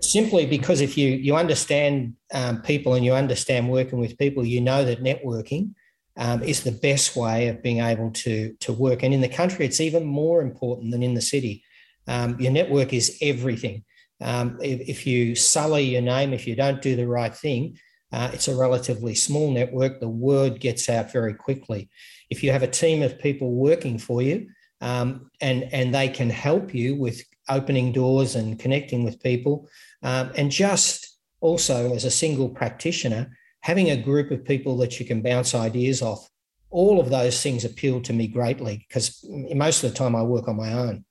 Simply 0.00 0.46
because 0.46 0.80
if 0.80 0.98
you 0.98 1.10
you 1.10 1.36
understand 1.36 2.14
um, 2.34 2.60
people 2.62 2.94
and 2.94 3.04
you 3.04 3.12
understand 3.12 3.70
working 3.70 4.00
with 4.00 4.18
people, 4.18 4.44
you 4.44 4.60
know 4.60 4.84
that 4.84 5.02
networking 5.02 5.74
um, 6.16 6.42
is 6.42 6.62
the 6.62 6.72
best 6.72 7.16
way 7.16 7.48
of 7.48 7.62
being 7.62 7.78
able 7.78 8.10
to 8.10 8.54
to 8.60 8.72
work. 8.72 9.02
And 9.02 9.14
in 9.14 9.20
the 9.20 9.28
country, 9.28 9.64
it's 9.64 9.80
even 9.80 10.04
more 10.04 10.42
important 10.42 10.90
than 10.90 11.02
in 11.02 11.14
the 11.14 11.22
city. 11.22 11.64
Um, 12.08 12.38
your 12.40 12.52
network 12.52 12.92
is 12.92 13.16
everything. 13.22 13.84
Um, 14.20 14.58
if, 14.62 14.88
if, 14.88 15.06
you 15.06 15.34
sully 15.34 15.82
your 15.82 16.02
name, 16.02 16.32
if 16.32 16.46
you 16.46 16.54
don't 16.54 16.80
do 16.80 16.94
the 16.94 17.08
right 17.08 17.34
thing, 17.34 17.76
uh, 18.12 18.30
it's 18.32 18.48
a 18.48 18.54
relatively 18.54 19.14
small 19.14 19.50
network. 19.50 20.00
The 20.00 20.08
word 20.08 20.60
gets 20.60 20.88
out 20.88 21.12
very 21.12 21.34
quickly 21.34 21.88
if 22.30 22.42
you 22.42 22.50
have 22.50 22.62
a 22.62 22.68
team 22.68 23.02
of 23.02 23.18
people 23.18 23.52
working 23.52 23.98
for 23.98 24.22
you 24.22 24.48
um, 24.80 25.30
and, 25.40 25.64
and 25.72 25.94
they 25.94 26.08
can 26.08 26.30
help 26.30 26.74
you 26.74 26.96
with 26.96 27.22
opening 27.48 27.92
doors 27.92 28.34
and 28.34 28.58
connecting 28.58 29.04
with 29.04 29.22
people, 29.22 29.68
um, 30.02 30.32
and 30.36 30.50
just 30.50 31.18
also 31.40 31.94
as 31.94 32.04
a 32.04 32.10
single 32.10 32.48
practitioner, 32.48 33.36
having 33.60 33.90
a 33.90 33.96
group 33.96 34.30
of 34.30 34.44
people 34.44 34.76
that 34.78 34.98
you 34.98 35.06
can 35.06 35.20
bounce 35.20 35.54
ideas 35.54 36.02
off, 36.02 36.28
all 36.70 36.98
of 36.98 37.10
those 37.10 37.40
things 37.42 37.64
appeal 37.64 38.00
to 38.00 38.12
me 38.12 38.26
greatly 38.26 38.84
because 38.88 39.24
most 39.54 39.84
of 39.84 39.90
the 39.90 39.96
time 39.96 40.16
I 40.16 40.22
work 40.22 40.48
on 40.48 40.56
my 40.56 40.72
own. 40.72 41.04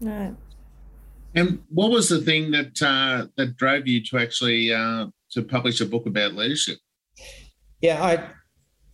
Right. 0.00 0.34
And 1.34 1.62
what 1.68 1.92
was 1.92 2.08
the 2.08 2.20
thing 2.20 2.50
that 2.50 2.82
uh, 2.82 3.28
that 3.36 3.56
drove 3.56 3.86
you 3.86 4.02
to 4.06 4.18
actually 4.18 4.72
uh, 4.72 5.06
to 5.32 5.42
publish 5.42 5.80
a 5.80 5.86
book 5.86 6.06
about 6.06 6.34
leadership? 6.34 6.78
Yeah, 7.80 8.02
I 8.02 8.32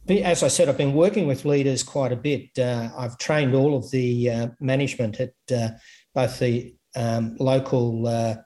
as 0.08 0.42
I 0.42 0.48
said, 0.48 0.68
I've 0.68 0.78
been 0.78 0.94
working 0.94 1.26
with 1.26 1.44
leaders 1.44 1.82
quite 1.82 2.12
a 2.12 2.16
bit. 2.16 2.56
Uh, 2.58 2.90
I've 2.96 3.18
trained 3.18 3.54
all 3.54 3.76
of 3.76 3.90
the 3.90 4.30
uh, 4.30 4.48
management 4.60 5.20
at 5.20 5.32
uh, 5.52 5.70
both 6.14 6.38
the 6.38 6.74
um, 6.94 7.36
local 7.40 8.06
uh, 8.06 8.36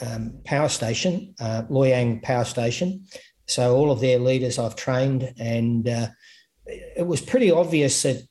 um, 0.00 0.40
power 0.44 0.68
station, 0.68 1.34
uh, 1.40 1.62
Loy 1.68 1.90
Yang 1.90 2.20
Power 2.22 2.44
Station. 2.44 3.04
So 3.46 3.76
all 3.76 3.92
of 3.92 4.00
their 4.00 4.18
leaders 4.18 4.58
I've 4.58 4.74
trained, 4.74 5.32
and 5.38 5.88
uh, 5.88 6.08
it 6.66 7.06
was 7.06 7.20
pretty 7.20 7.50
obvious 7.50 8.02
that 8.02 8.22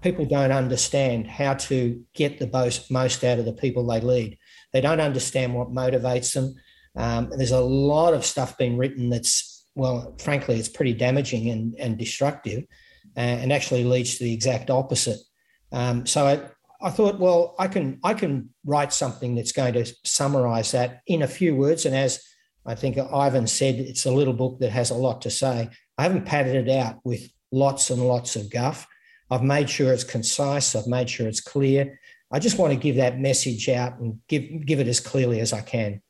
people 0.00 0.24
don't 0.24 0.52
understand 0.52 1.26
how 1.26 1.54
to 1.54 2.00
get 2.14 2.38
the 2.38 2.78
most 2.90 3.24
out 3.24 3.38
of 3.38 3.44
the 3.44 3.52
people 3.52 3.86
they 3.86 4.00
lead. 4.00 4.38
They 4.72 4.80
don't 4.80 5.00
understand 5.00 5.54
what 5.54 5.72
motivates 5.72 6.34
them. 6.34 6.54
Um, 6.96 7.30
there's 7.36 7.50
a 7.50 7.60
lot 7.60 8.14
of 8.14 8.24
stuff 8.24 8.56
being 8.56 8.76
written 8.76 9.10
that's 9.10 9.54
well, 9.74 10.14
frankly, 10.18 10.58
it's 10.58 10.68
pretty 10.68 10.94
damaging 10.94 11.50
and, 11.50 11.74
and 11.78 11.98
destructive 11.98 12.64
uh, 13.16 13.20
and 13.20 13.52
actually 13.52 13.84
leads 13.84 14.18
to 14.18 14.24
the 14.24 14.32
exact 14.32 14.70
opposite. 14.70 15.18
Um, 15.72 16.06
so 16.06 16.26
I, 16.26 16.40
I 16.86 16.90
thought, 16.90 17.18
well, 17.18 17.54
I 17.58 17.66
can 17.66 17.98
I 18.04 18.14
can 18.14 18.50
write 18.64 18.92
something 18.92 19.34
that's 19.34 19.52
going 19.52 19.74
to 19.74 19.86
summarize 20.04 20.72
that 20.72 21.00
in 21.06 21.22
a 21.22 21.28
few 21.28 21.56
words. 21.56 21.86
And 21.86 21.94
as 21.94 22.22
I 22.66 22.74
think 22.74 22.98
Ivan 22.98 23.46
said, 23.46 23.76
it's 23.76 24.06
a 24.06 24.12
little 24.12 24.32
book 24.32 24.60
that 24.60 24.70
has 24.70 24.90
a 24.90 24.94
lot 24.94 25.22
to 25.22 25.30
say. 25.30 25.70
I 25.98 26.02
haven't 26.02 26.26
padded 26.26 26.68
it 26.68 26.70
out 26.70 27.00
with 27.04 27.28
lots 27.50 27.90
and 27.90 28.02
lots 28.06 28.36
of 28.36 28.50
guff. 28.50 28.86
I've 29.30 29.42
made 29.42 29.70
sure 29.70 29.92
it's 29.92 30.04
concise. 30.04 30.74
I've 30.74 30.86
made 30.86 31.08
sure 31.10 31.26
it's 31.26 31.40
clear. 31.40 31.98
I 32.30 32.38
just 32.38 32.58
want 32.58 32.72
to 32.72 32.78
give 32.78 32.96
that 32.96 33.18
message 33.18 33.68
out 33.68 33.98
and 33.98 34.20
give 34.28 34.66
give 34.66 34.78
it 34.78 34.88
as 34.88 35.00
clearly 35.00 35.40
as 35.40 35.52
I 35.52 35.62
can. 35.62 36.02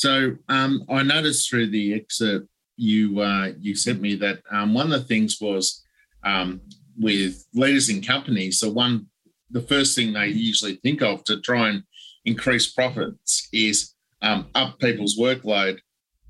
So 0.00 0.34
um, 0.48 0.86
I 0.88 1.02
noticed 1.02 1.50
through 1.50 1.66
the 1.66 1.92
excerpt 1.92 2.48
you 2.78 3.20
uh, 3.20 3.52
you 3.58 3.76
sent 3.76 4.00
me 4.00 4.14
that 4.14 4.38
um, 4.50 4.72
one 4.72 4.90
of 4.90 4.98
the 4.98 5.06
things 5.06 5.36
was 5.42 5.84
um, 6.24 6.62
with 6.98 7.44
leaders 7.52 7.90
in 7.90 8.00
companies. 8.00 8.58
So 8.58 8.70
one, 8.70 9.08
the 9.50 9.60
first 9.60 9.94
thing 9.94 10.14
they 10.14 10.28
usually 10.28 10.76
think 10.76 11.02
of 11.02 11.22
to 11.24 11.42
try 11.42 11.68
and 11.68 11.82
increase 12.24 12.72
profits 12.72 13.46
is 13.52 13.94
um, 14.22 14.46
up 14.54 14.78
people's 14.78 15.18
workload 15.18 15.80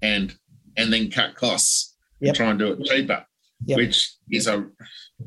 and 0.02 0.34
and 0.76 0.92
then 0.92 1.08
cut 1.08 1.36
costs 1.36 1.96
yep. 2.18 2.30
and 2.30 2.36
try 2.36 2.50
and 2.50 2.58
do 2.58 2.72
it 2.72 2.84
cheaper, 2.86 3.24
yep. 3.66 3.76
which 3.76 4.16
is 4.32 4.48
a 4.48 4.66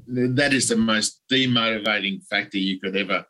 that 0.08 0.52
is 0.52 0.68
the 0.68 0.76
most 0.76 1.22
demotivating 1.32 2.22
factor 2.28 2.58
you 2.58 2.78
could 2.78 2.98
ever 2.98 3.26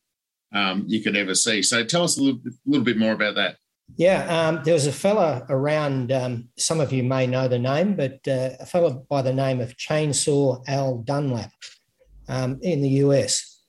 um, 0.56 0.86
you 0.88 1.04
could 1.04 1.16
ever 1.16 1.36
see. 1.36 1.62
So 1.62 1.84
tell 1.84 2.02
us 2.02 2.18
a 2.18 2.24
little, 2.24 2.42
little 2.66 2.84
bit 2.84 2.98
more 2.98 3.14
about 3.14 3.36
that. 3.36 3.58
Yeah, 3.96 4.48
um, 4.48 4.64
there 4.64 4.74
was 4.74 4.88
a 4.88 4.92
fella 4.92 5.46
around. 5.50 6.12
Um, 6.12 6.50
some 6.58 6.80
of 6.80 6.92
you 6.92 7.04
may 7.04 7.28
know 7.28 7.48
the 7.48 7.60
name, 7.60 7.96
but 7.96 8.20
uh, 8.28 8.52
a 8.60 8.66
fella 8.66 8.96
by 8.96 9.22
the 9.22 9.34
name 9.34 9.62
of 9.62 9.78
Chainsaw 9.78 10.64
Al 10.68 11.00
Dunlap 11.00 11.52
um, 12.28 12.60
in 12.64 12.82
the 12.82 12.90
US, 12.90 13.62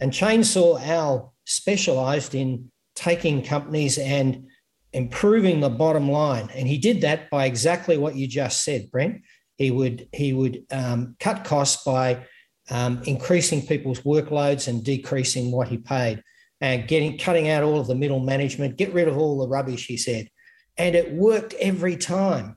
and 0.00 0.12
Chainsaw 0.12 0.84
Al 0.84 1.34
specialised 1.44 2.34
in 2.34 2.70
taking 2.96 3.42
companies 3.42 3.98
and 3.98 4.48
improving 4.92 5.60
the 5.60 5.70
bottom 5.70 6.10
line, 6.10 6.48
and 6.54 6.66
he 6.66 6.78
did 6.78 7.00
that 7.02 7.30
by 7.30 7.46
exactly 7.46 7.96
what 7.96 8.16
you 8.16 8.26
just 8.26 8.64
said, 8.64 8.90
Brent. 8.90 9.22
He 9.58 9.70
would 9.70 10.08
he 10.12 10.32
would 10.32 10.64
um, 10.72 11.14
cut 11.20 11.44
costs 11.44 11.84
by 11.84 12.26
um, 12.70 13.00
increasing 13.04 13.64
people's 13.64 14.00
workloads 14.00 14.66
and 14.66 14.82
decreasing 14.82 15.52
what 15.52 15.68
he 15.68 15.78
paid, 15.78 16.22
and 16.60 16.88
getting 16.88 17.18
cutting 17.18 17.48
out 17.48 17.62
all 17.62 17.78
of 17.78 17.86
the 17.86 17.94
middle 17.94 18.20
management, 18.20 18.76
get 18.76 18.92
rid 18.92 19.08
of 19.08 19.16
all 19.16 19.38
the 19.38 19.48
rubbish. 19.48 19.86
He 19.86 19.96
said, 19.96 20.28
and 20.76 20.94
it 20.94 21.12
worked 21.12 21.54
every 21.54 21.96
time, 21.96 22.56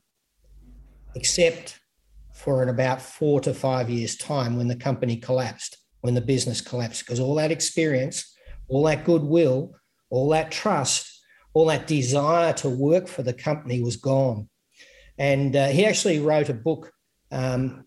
except 1.15 1.79
for 2.34 2.63
in 2.63 2.70
about 2.70 3.01
four 3.01 3.39
to 3.41 3.53
five 3.53 3.89
years' 3.89 4.15
time 4.15 4.58
when 4.58 4.67
the 4.67 4.75
company 4.75 5.17
collapsed, 5.17 5.77
when 6.01 6.15
the 6.15 6.22
business 6.22 6.62
collapsed, 6.62 7.05
because 7.05 7.20
all 7.20 7.36
that 7.36 7.51
experience, 7.51 8.36
all 8.67 8.84
that 8.84 9.05
goodwill, 9.05 9.75
all 10.10 10.29
that 10.29 10.51
trust, 10.51 11.08
all 11.53 11.65
that 11.65 11.88
desire 11.88 12.53
to 12.53 12.70
work 12.70 13.08
for 13.08 13.24
the 13.24 13.34
company 13.34 13.81
was 13.81 13.98
gone. 13.98 14.50
And 15.17 15.55
uh, 15.55 15.67
he 15.67 15.86
actually 15.86 16.20
wrote 16.20 16.50
a 16.50 16.53
book 16.53 16.91
um, 17.31 17.86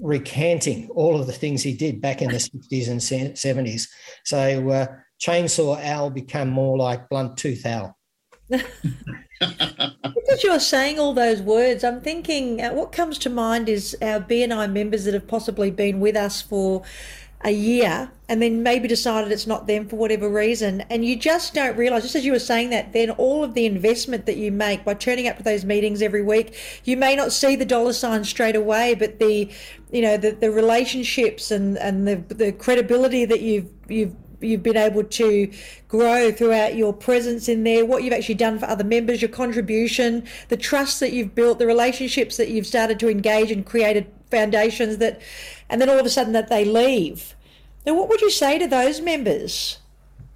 recanting 0.00 0.88
all 0.90 1.20
of 1.20 1.26
the 1.26 1.32
things 1.32 1.62
he 1.62 1.74
did 1.74 2.00
back 2.00 2.22
in 2.22 2.30
the 2.30 2.36
60s 2.36 2.88
and 2.88 3.00
70s. 3.00 3.88
So 4.24 4.70
uh, 4.70 4.86
Chainsaw 5.22 5.80
Al 5.82 6.10
become 6.10 6.50
more 6.50 6.76
like 6.76 7.08
Blunt 7.08 7.36
Tooth 7.36 7.64
Al. 7.64 7.96
Because 10.14 10.44
you're 10.44 10.60
saying 10.60 11.00
all 11.00 11.14
those 11.14 11.42
words, 11.42 11.82
I'm 11.82 12.00
thinking 12.00 12.62
uh, 12.62 12.72
what 12.72 12.92
comes 12.92 13.18
to 13.18 13.30
mind 13.30 13.68
is 13.68 13.96
our 14.00 14.20
BNI 14.20 14.70
members 14.70 15.04
that 15.04 15.14
have 15.14 15.26
possibly 15.26 15.70
been 15.70 15.98
with 15.98 16.16
us 16.16 16.40
for 16.40 16.82
a 17.44 17.50
year 17.50 18.10
and 18.28 18.40
then 18.40 18.62
maybe 18.62 18.86
decided 18.86 19.32
it's 19.32 19.48
not 19.48 19.66
them 19.66 19.88
for 19.88 19.96
whatever 19.96 20.28
reason 20.28 20.80
and 20.90 21.04
you 21.04 21.16
just 21.16 21.54
don't 21.54 21.76
realize 21.76 22.02
just 22.02 22.14
as 22.14 22.24
you 22.24 22.30
were 22.30 22.38
saying 22.38 22.70
that 22.70 22.92
then 22.92 23.10
all 23.10 23.42
of 23.42 23.54
the 23.54 23.66
investment 23.66 24.26
that 24.26 24.36
you 24.36 24.52
make 24.52 24.84
by 24.84 24.94
turning 24.94 25.26
up 25.26 25.36
to 25.36 25.42
those 25.42 25.64
meetings 25.64 26.02
every 26.02 26.22
week 26.22 26.56
you 26.84 26.96
may 26.96 27.16
not 27.16 27.32
see 27.32 27.56
the 27.56 27.64
dollar 27.64 27.92
sign 27.92 28.22
straight 28.22 28.54
away 28.54 28.94
but 28.94 29.18
the 29.18 29.50
you 29.90 30.00
know 30.00 30.16
the, 30.16 30.30
the 30.30 30.52
relationships 30.52 31.50
and 31.50 31.76
and 31.78 32.06
the 32.06 32.14
the 32.32 32.52
credibility 32.52 33.24
that 33.24 33.40
you've 33.40 33.68
you've 33.88 34.14
you've 34.42 34.62
been 34.62 34.76
able 34.76 35.04
to 35.04 35.50
grow 35.88 36.32
throughout 36.32 36.76
your 36.76 36.92
presence 36.92 37.48
in 37.48 37.64
there, 37.64 37.84
what 37.84 38.02
you've 38.02 38.12
actually 38.12 38.34
done 38.34 38.58
for 38.58 38.66
other 38.66 38.84
members, 38.84 39.22
your 39.22 39.30
contribution, 39.30 40.24
the 40.48 40.56
trust 40.56 41.00
that 41.00 41.12
you've 41.12 41.34
built, 41.34 41.58
the 41.58 41.66
relationships 41.66 42.36
that 42.36 42.48
you've 42.48 42.66
started 42.66 42.98
to 43.00 43.08
engage 43.08 43.50
and 43.50 43.66
created 43.66 44.06
foundations 44.30 44.98
that, 44.98 45.20
and 45.68 45.80
then 45.80 45.88
all 45.88 45.98
of 45.98 46.06
a 46.06 46.10
sudden 46.10 46.32
that 46.32 46.48
they 46.48 46.64
leave. 46.64 47.34
Now, 47.84 47.94
what 47.94 48.08
would 48.08 48.20
you 48.20 48.30
say 48.30 48.58
to 48.58 48.66
those 48.66 49.00
members? 49.00 49.78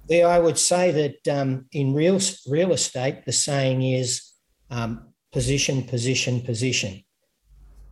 Yeah, 0.09 0.27
I 0.27 0.39
would 0.39 0.57
say 0.57 0.91
that 0.91 1.39
um, 1.39 1.65
in 1.71 1.93
real 1.93 2.19
real 2.47 2.71
estate, 2.71 3.25
the 3.25 3.33
saying 3.33 3.81
is 3.81 4.31
um, 4.69 5.13
position, 5.33 5.83
position, 5.83 6.41
position. 6.41 7.03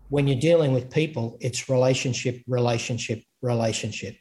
When 0.10 0.28
you're 0.28 0.40
dealing 0.40 0.74
with 0.74 0.90
people, 0.90 1.38
it's 1.42 1.68
relationship, 1.68 2.42
relationship, 2.48 3.24
relationship. 3.42 4.16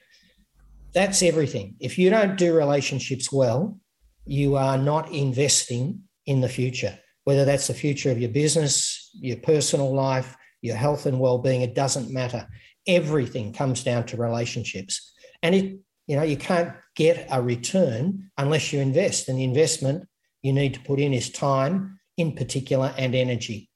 That's 0.94 1.22
everything. 1.22 1.76
If 1.80 1.98
you 1.98 2.08
don't 2.08 2.36
do 2.36 2.54
relationships 2.54 3.32
well, 3.32 3.78
you 4.24 4.56
are 4.56 4.78
not 4.78 5.10
investing 5.10 6.02
in 6.26 6.40
the 6.40 6.48
future, 6.48 6.98
whether 7.24 7.44
that's 7.44 7.66
the 7.66 7.74
future 7.74 8.10
of 8.10 8.18
your 8.18 8.30
business, 8.30 9.10
your 9.14 9.36
personal 9.38 9.92
life, 9.94 10.36
your 10.62 10.76
health 10.76 11.04
and 11.06 11.20
well-being, 11.20 11.62
it 11.62 11.74
doesn't 11.74 12.10
matter. 12.10 12.48
Everything 12.86 13.52
comes 13.52 13.82
down 13.82 14.06
to 14.06 14.16
relationships. 14.16 15.12
And 15.42 15.54
it, 15.54 15.78
you 16.06 16.16
know, 16.16 16.22
you 16.22 16.36
can't 16.36 16.72
get 16.94 17.26
a 17.30 17.42
return 17.42 18.30
unless 18.38 18.72
you 18.72 18.80
invest. 18.80 19.28
And 19.28 19.38
the 19.38 19.44
investment 19.44 20.08
you 20.42 20.52
need 20.52 20.74
to 20.74 20.80
put 20.80 21.00
in 21.00 21.12
is 21.12 21.28
time, 21.28 21.98
in 22.16 22.34
particular, 22.34 22.94
and 22.96 23.14
energy. 23.14 23.68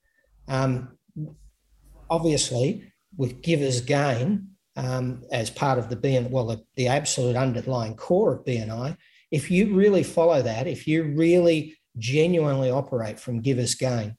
Um, 0.47 0.97
obviously, 2.09 2.93
with 3.17 3.43
givers 3.43 3.81
gain 3.81 4.51
um, 4.79 5.25
as 5.33 5.51
part 5.51 5.79
of 5.79 5.89
the 5.91 5.97
BN, 5.97 6.31
well, 6.31 6.47
the, 6.47 6.63
the 6.77 6.87
absolute 6.87 7.35
underlying 7.35 7.97
core 7.97 8.35
of 8.35 8.45
BNI, 8.45 8.97
if 9.33 9.51
you 9.51 9.75
really 9.75 10.05
follow 10.05 10.41
that, 10.41 10.69
if 10.69 10.87
you 10.87 11.03
really 11.03 11.77
genuinely 11.99 12.71
operate 12.71 13.19
from 13.19 13.41
givers 13.41 13.75
gain, 13.75 14.17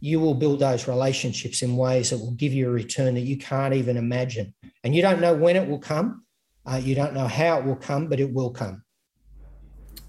you 0.00 0.18
will 0.18 0.32
build 0.32 0.60
those 0.60 0.88
relationships 0.88 1.60
in 1.60 1.76
ways 1.76 2.08
that 2.08 2.18
will 2.18 2.32
give 2.32 2.54
you 2.54 2.66
a 2.66 2.72
return 2.72 3.14
that 3.14 3.20
you 3.20 3.36
can't 3.36 3.74
even 3.74 3.98
imagine. 3.98 4.54
And 4.82 4.94
you 4.94 5.02
don't 5.02 5.20
know 5.20 5.34
when 5.34 5.56
it 5.56 5.68
will 5.68 5.78
come. 5.78 6.24
Uh, 6.64 6.80
you 6.82 6.94
don't 6.94 7.12
know 7.12 7.28
how 7.28 7.58
it 7.58 7.66
will 7.66 7.76
come, 7.76 8.08
but 8.08 8.20
it 8.20 8.32
will 8.32 8.50
come. 8.50 8.82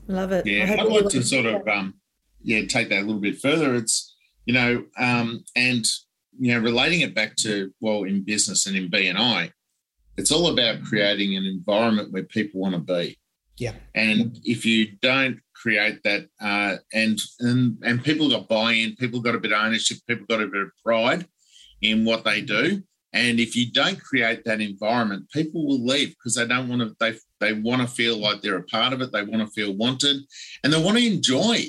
Love 0.08 0.32
it. 0.32 0.46
Yeah, 0.46 0.78
I'd 0.80 0.88
like 0.88 1.10
to 1.10 1.22
sort 1.22 1.46
of 1.46 1.68
um, 1.68 1.96
yeah 2.42 2.66
take 2.66 2.90
that 2.90 3.00
a 3.00 3.06
little 3.06 3.22
bit 3.22 3.40
further. 3.40 3.76
It's 3.76 4.16
you 4.46 4.54
know, 4.54 4.86
um, 4.98 5.44
and 5.56 5.86
you 6.40 6.54
know, 6.54 6.60
relating 6.60 7.02
it 7.02 7.14
back 7.14 7.36
to 7.38 7.74
well, 7.82 8.04
in 8.04 8.24
business 8.24 8.66
and 8.66 8.76
in 8.76 8.90
BNI, 8.90 9.52
it's 10.18 10.32
all 10.32 10.48
about 10.48 10.84
creating 10.84 11.36
an 11.36 11.46
environment 11.46 12.12
where 12.12 12.24
people 12.24 12.62
want 12.62 12.76
to 12.76 12.80
be. 12.80 13.18
Yeah. 13.58 13.74
And 13.94 14.40
if 14.44 14.66
you 14.66 14.94
don't 15.02 15.40
create 15.56 16.02
that, 16.04 16.28
uh, 16.42 16.78
and 16.94 17.20
and 17.40 17.78
and 17.84 18.04
people 18.04 18.30
got 18.30 18.48
buy-in, 18.48 18.96
people 18.96 19.22
got 19.22 19.36
a 19.36 19.40
bit 19.40 19.52
of 19.52 19.62
ownership, 19.62 20.00
people 20.08 20.26
got 20.28 20.42
a 20.42 20.48
bit 20.48 20.64
of 20.64 20.72
pride 20.84 21.28
in 21.82 22.06
what 22.06 22.24
they 22.24 22.42
do. 22.42 22.82
And 23.14 23.40
if 23.40 23.56
you 23.56 23.72
don't 23.72 24.02
create 24.02 24.46
that 24.46 24.62
environment, 24.62 25.30
people 25.32 25.68
will 25.68 25.86
leave 25.86 26.10
because 26.10 26.36
they 26.36 26.48
don't 26.48 26.70
want 26.70 26.82
to. 26.82 26.96
They 27.00 27.18
they 27.40 27.54
want 27.54 27.82
to 27.82 27.88
feel 27.88 28.18
like 28.18 28.42
they're 28.42 28.58
a 28.58 28.64
part 28.64 28.94
of 28.94 29.02
it. 29.02 29.12
They 29.12 29.24
want 29.24 29.46
to 29.46 29.48
feel 29.48 29.76
wanted, 29.76 30.18
and 30.64 30.72
they 30.72 30.82
want 30.82 30.98
to 30.98 31.06
enjoy. 31.06 31.66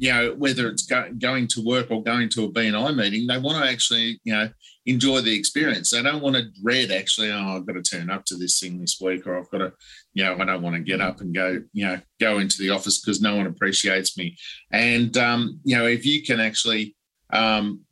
You 0.00 0.12
know, 0.12 0.34
whether 0.36 0.68
it's 0.68 0.86
go, 0.86 1.12
going 1.18 1.46
to 1.48 1.64
work 1.64 1.90
or 1.90 2.02
going 2.02 2.28
to 2.30 2.44
a 2.44 2.50
BNI 2.50 2.96
meeting, 2.96 3.26
they 3.26 3.38
want 3.38 3.62
to 3.62 3.70
actually, 3.70 4.20
you 4.24 4.32
know, 4.32 4.48
enjoy 4.86 5.20
the 5.20 5.36
experience. 5.36 5.90
They 5.90 6.02
don't 6.02 6.22
want 6.22 6.36
to 6.36 6.50
dread 6.62 6.90
actually, 6.90 7.30
oh, 7.30 7.56
I've 7.56 7.66
got 7.66 7.74
to 7.74 7.82
turn 7.82 8.10
up 8.10 8.24
to 8.26 8.36
this 8.36 8.58
thing 8.58 8.80
this 8.80 8.98
week, 9.00 9.26
or 9.26 9.38
I've 9.38 9.50
got 9.50 9.58
to, 9.58 9.72
you 10.14 10.24
know, 10.24 10.36
I 10.40 10.44
don't 10.44 10.62
want 10.62 10.76
to 10.76 10.82
get 10.82 11.00
up 11.00 11.20
and 11.20 11.34
go, 11.34 11.62
you 11.72 11.86
know, 11.86 12.00
go 12.18 12.38
into 12.38 12.56
the 12.58 12.70
office 12.70 13.00
because 13.00 13.20
no 13.20 13.36
one 13.36 13.46
appreciates 13.46 14.16
me. 14.16 14.36
And 14.72 15.16
um, 15.16 15.60
you 15.64 15.76
know, 15.76 15.86
if 15.86 16.06
you 16.06 16.22
can 16.22 16.40
actually 16.40 16.96
um, 17.32 17.84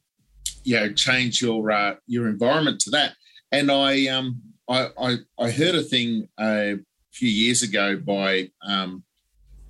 you 0.68 0.78
know 0.78 0.92
change 0.92 1.40
your 1.40 1.70
uh, 1.70 1.94
your 2.06 2.28
environment 2.28 2.80
to 2.80 2.90
that. 2.90 3.14
And 3.52 3.70
I 3.70 4.06
um 4.08 4.40
I 4.68 4.88
I, 5.00 5.16
I 5.38 5.50
heard 5.50 5.74
a 5.74 5.82
thing 5.82 6.28
a 6.38 6.76
few 7.12 7.28
years 7.28 7.62
ago 7.62 7.96
by 7.96 8.50
um, 8.62 9.02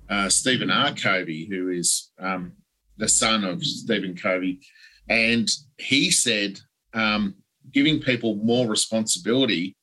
uh, 0.09 0.29
Stephen 0.29 0.71
R. 0.71 0.93
Covey, 0.93 1.45
who 1.45 1.69
is 1.69 2.11
um, 2.19 2.53
the 2.97 3.07
son 3.07 3.43
of 3.43 3.63
Stephen 3.63 4.15
Covey, 4.15 4.59
and 5.07 5.49
he 5.77 6.11
said 6.11 6.59
um, 6.93 7.35
giving 7.71 7.99
people 7.99 8.35
more 8.35 8.67
responsibility 8.67 9.75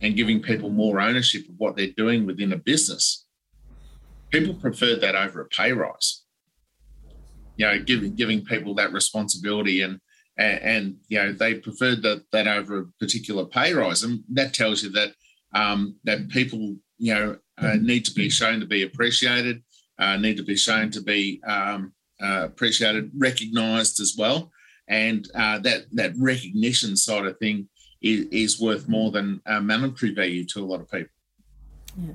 and 0.00 0.16
giving 0.16 0.42
people 0.42 0.70
more 0.70 1.00
ownership 1.00 1.48
of 1.48 1.54
what 1.58 1.76
they're 1.76 1.88
doing 1.96 2.26
within 2.26 2.52
a 2.52 2.56
business. 2.56 3.26
People 4.30 4.54
preferred 4.54 5.00
that 5.00 5.14
over 5.14 5.40
a 5.40 5.46
pay 5.46 5.72
rise. 5.72 6.22
You 7.56 7.66
know, 7.66 7.78
giving 7.78 8.14
giving 8.14 8.44
people 8.44 8.74
that 8.74 8.92
responsibility 8.92 9.82
and 9.82 10.00
and, 10.36 10.60
and 10.62 10.96
you 11.08 11.18
know 11.18 11.32
they 11.32 11.54
preferred 11.54 12.02
that 12.02 12.24
that 12.32 12.48
over 12.48 12.78
a 12.78 12.86
particular 12.98 13.44
pay 13.44 13.72
rise, 13.72 14.02
and 14.02 14.24
that 14.32 14.54
tells 14.54 14.82
you 14.82 14.90
that 14.90 15.12
um, 15.54 15.96
that 16.04 16.28
people 16.28 16.76
you 16.98 17.14
know 17.14 17.36
uh, 17.58 17.76
need 17.80 18.04
to 18.06 18.14
be 18.14 18.28
shown 18.28 18.60
to 18.60 18.66
be 18.66 18.82
appreciated, 18.82 19.62
uh, 19.98 20.16
need 20.16 20.36
to 20.36 20.42
be 20.42 20.56
shown 20.56 20.90
to 20.90 21.00
be 21.00 21.40
um, 21.46 21.92
uh, 22.22 22.44
appreciated, 22.44 23.10
recognised 23.16 24.00
as 24.00 24.14
well, 24.18 24.50
and 24.88 25.28
uh, 25.34 25.58
that 25.58 25.84
that 25.92 26.12
recognition 26.18 26.96
side 26.96 27.26
of 27.26 27.38
thing 27.38 27.68
is, 28.02 28.26
is 28.30 28.60
worth 28.60 28.88
more 28.88 29.10
than 29.10 29.40
monetary 29.46 30.14
value 30.14 30.44
to 30.44 30.60
a 30.60 30.66
lot 30.66 30.80
of 30.80 30.90
people. 30.90 31.08
Yeah. 31.96 32.12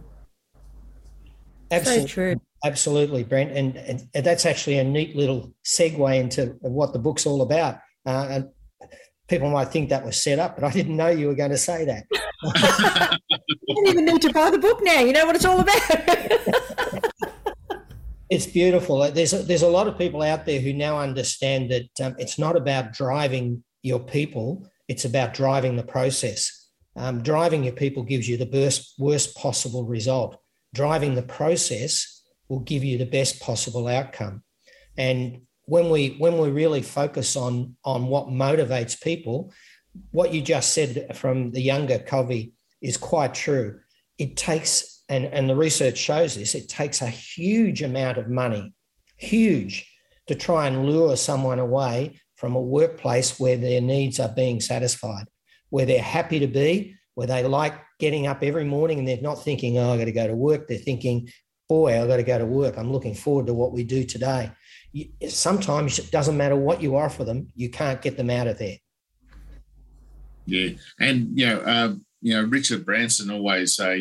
Absolutely. 1.72 2.08
So 2.08 2.13
true. 2.13 2.42
Absolutely, 2.65 3.24
Brent. 3.24 3.52
And, 3.52 3.78
and, 3.78 4.26
that's 4.26 4.46
actually 4.46 4.80
a 4.80 4.84
neat 4.84 5.15
little 5.15 5.54
segue 5.65 6.20
into 6.20 6.58
what 6.62 6.94
the 6.94 7.00
book's 7.00 7.26
all 7.26 7.42
about. 7.42 7.80
Uh, 8.06 8.28
and 8.30 8.50
people 9.28 9.50
might 9.50 9.70
think 9.70 9.89
that 9.89 10.04
was 10.04 10.22
set 10.22 10.39
up, 10.39 10.56
but 10.56 10.65
I 10.65 10.72
didn't 10.72 10.98
know 10.98 11.08
you 11.08 11.28
were 11.28 11.36
going 11.36 11.52
to 11.52 11.58
say 11.58 11.86
that. 11.86 12.06
you 13.68 13.76
don't 13.76 13.88
even 13.88 14.06
need 14.06 14.22
to 14.24 14.34
buy 14.34 14.50
the 14.50 14.58
book 14.58 14.80
now. 14.82 15.00
You 15.00 15.13
know 15.13 15.26
what 15.26 15.36
it's 15.36 15.46
all 15.46 15.60
about. 15.60 17.06
it's 18.30 18.46
beautiful. 18.46 19.12
There's 19.12 19.34
a, 19.34 19.39
there's 19.39 19.63
a 19.63 19.68
lot 19.68 19.88
of 19.88 19.98
people 19.98 20.22
out 20.22 20.46
there 20.46 20.60
who 20.60 20.74
now 20.74 21.00
understand 21.00 21.72
that 21.72 22.02
um, 22.02 22.15
it's 22.20 22.38
not 22.38 22.56
about 22.56 22.94
driving 22.94 23.63
your 23.82 24.00
people; 24.00 24.70
it's 24.88 25.06
about 25.06 25.34
driving 25.34 25.76
the 25.76 25.84
process. 25.84 26.68
Um, 26.96 27.24
driving 27.24 27.63
your 27.63 27.74
people 27.74 28.04
gives 28.04 28.28
you 28.28 28.38
the 28.38 28.50
worst, 28.52 28.96
worst 29.00 29.36
possible 29.36 29.86
result. 29.86 30.38
Driving 30.74 31.15
the 31.15 31.24
process 31.24 32.24
will 32.50 32.60
give 32.60 32.84
you 32.84 32.98
the 32.98 33.06
best 33.06 33.39
possible 33.39 33.88
outcome. 33.88 34.44
And 34.98 35.42
when 35.65 35.89
we 35.89 36.15
when 36.18 36.38
we 36.38 36.50
really 36.50 36.82
focus 36.82 37.36
on 37.36 37.76
on 37.84 38.08
what 38.08 38.28
motivates 38.28 39.02
people, 39.02 39.54
what 40.12 40.34
you 40.34 40.42
just 40.42 40.74
said 40.74 41.15
from 41.15 41.52
the 41.52 41.62
younger 41.62 42.00
Covey 42.00 42.54
is 42.82 42.98
quite 42.98 43.34
true. 43.34 43.80
It 44.18 44.36
takes 44.36 44.88
and, 45.10 45.26
and 45.26 45.50
the 45.50 45.56
research 45.56 45.98
shows 45.98 46.36
this, 46.36 46.56
it 46.56 46.69
takes 46.69 47.02
a 47.02 47.08
huge 47.08 47.82
amount 47.82 48.19
of 48.19 48.30
money, 48.30 48.74
huge, 49.17 49.91
to 50.28 50.36
try 50.36 50.67
and 50.67 50.86
lure 50.86 51.17
someone 51.17 51.58
away 51.58 52.22
from 52.36 52.56
a 52.56 52.62
workplace 52.62 53.39
where 53.39 53.58
their 53.58 53.82
needs 53.82 54.19
are 54.19 54.30
being 54.30 54.62
satisfied, 54.62 55.26
where 55.72 55.88
they're 55.88 56.02
happy 56.02 56.39
to 56.39 56.48
be, 56.48 56.95
where 57.15 57.28
they 57.28 57.43
like 57.43 57.74
getting 58.00 58.28
up 58.28 58.43
every 58.43 58.63
morning 58.63 59.00
and 59.00 59.08
they're 59.08 59.19
not 59.22 59.43
thinking, 59.43 59.80
oh, 59.80 59.93
I 59.93 59.98
got 59.98 60.06
to 60.06 60.12
go 60.12 60.28
to 60.28 60.36
work. 60.36 60.67
They're 60.67 60.78
thinking, 60.78 61.30
boy, 61.67 62.02
I 62.02 62.08
got 62.08 62.17
to 62.17 62.24
go 62.24 62.38
to 62.38 62.45
work. 62.45 62.78
I'm 62.78 62.91
looking 62.91 63.15
forward 63.15 63.48
to 63.48 63.54
what 63.54 63.74
we 63.74 63.84
do 63.84 64.04
today. 64.04 64.52
Sometimes 65.28 66.00
it 66.00 66.12
doesn't 66.12 66.38
matter 66.38 66.56
what 66.56 66.82
you 66.82 66.95
offer 66.95 67.24
them, 67.24 67.48
you 67.56 67.69
can't 67.69 68.02
get 68.02 68.15
them 68.15 68.30
out 68.30 68.48
of 68.48 68.58
there. 68.60 68.78
Yeah, 70.45 70.69
and 71.00 71.38
you 71.38 71.45
know, 71.45 71.60
uh, 71.60 71.93
you 72.22 72.34
know, 72.34 72.43
Richard 72.45 72.86
Branson 72.86 73.30
always 73.30 73.76
say 73.76 73.98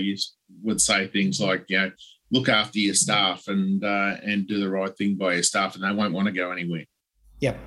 would 0.63 0.81
say 0.81 1.07
things 1.07 1.41
like, 1.41 1.65
you 1.69 1.79
know, 1.79 1.91
look 2.31 2.49
after 2.49 2.79
your 2.79 2.95
staff 2.95 3.49
and 3.49 3.85
uh, 3.85 4.17
and 4.23 4.47
do 4.47 4.61
the 4.61 4.69
right 4.69 4.95
thing 4.97 5.15
by 5.15 5.35
your 5.35 5.43
staff, 5.43 5.75
and 5.75 5.85
they 5.85 5.93
won't 5.93 6.15
want 6.15 6.27
to 6.27 6.33
go 6.33 6.51
anywhere. 6.51 6.85
Yep, 7.41 7.59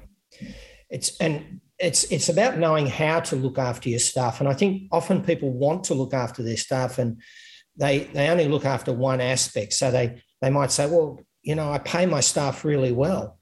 it's 0.90 1.18
and 1.18 1.62
it's 1.80 2.04
it's 2.12 2.30
about 2.30 2.58
knowing 2.58 2.88
how 2.88 3.20
to 3.22 3.36
look 3.36 3.58
after 3.58 3.90
your 3.90 4.00
staff, 4.00 4.40
and 4.40 4.50
I 4.50 4.54
think 4.54 4.84
often 4.92 5.24
people 5.24 5.52
want 5.52 5.84
to 5.86 5.94
look 5.94 6.14
after 6.14 6.44
their 6.44 6.58
staff, 6.58 7.00
and 7.00 7.22
they 7.78 8.00
they 8.14 8.30
only 8.30 8.48
look 8.48 8.66
after 8.66 8.94
one 8.94 9.22
aspect. 9.22 9.74
So 9.74 9.92
they 9.92 10.22
they 10.42 10.50
might 10.50 10.72
say, 10.72 10.88
well, 10.88 11.20
you 11.42 11.56
know, 11.56 11.72
I 11.72 11.80
pay 11.80 12.06
my 12.06 12.20
staff 12.20 12.64
really 12.64 12.92
well. 12.92 13.40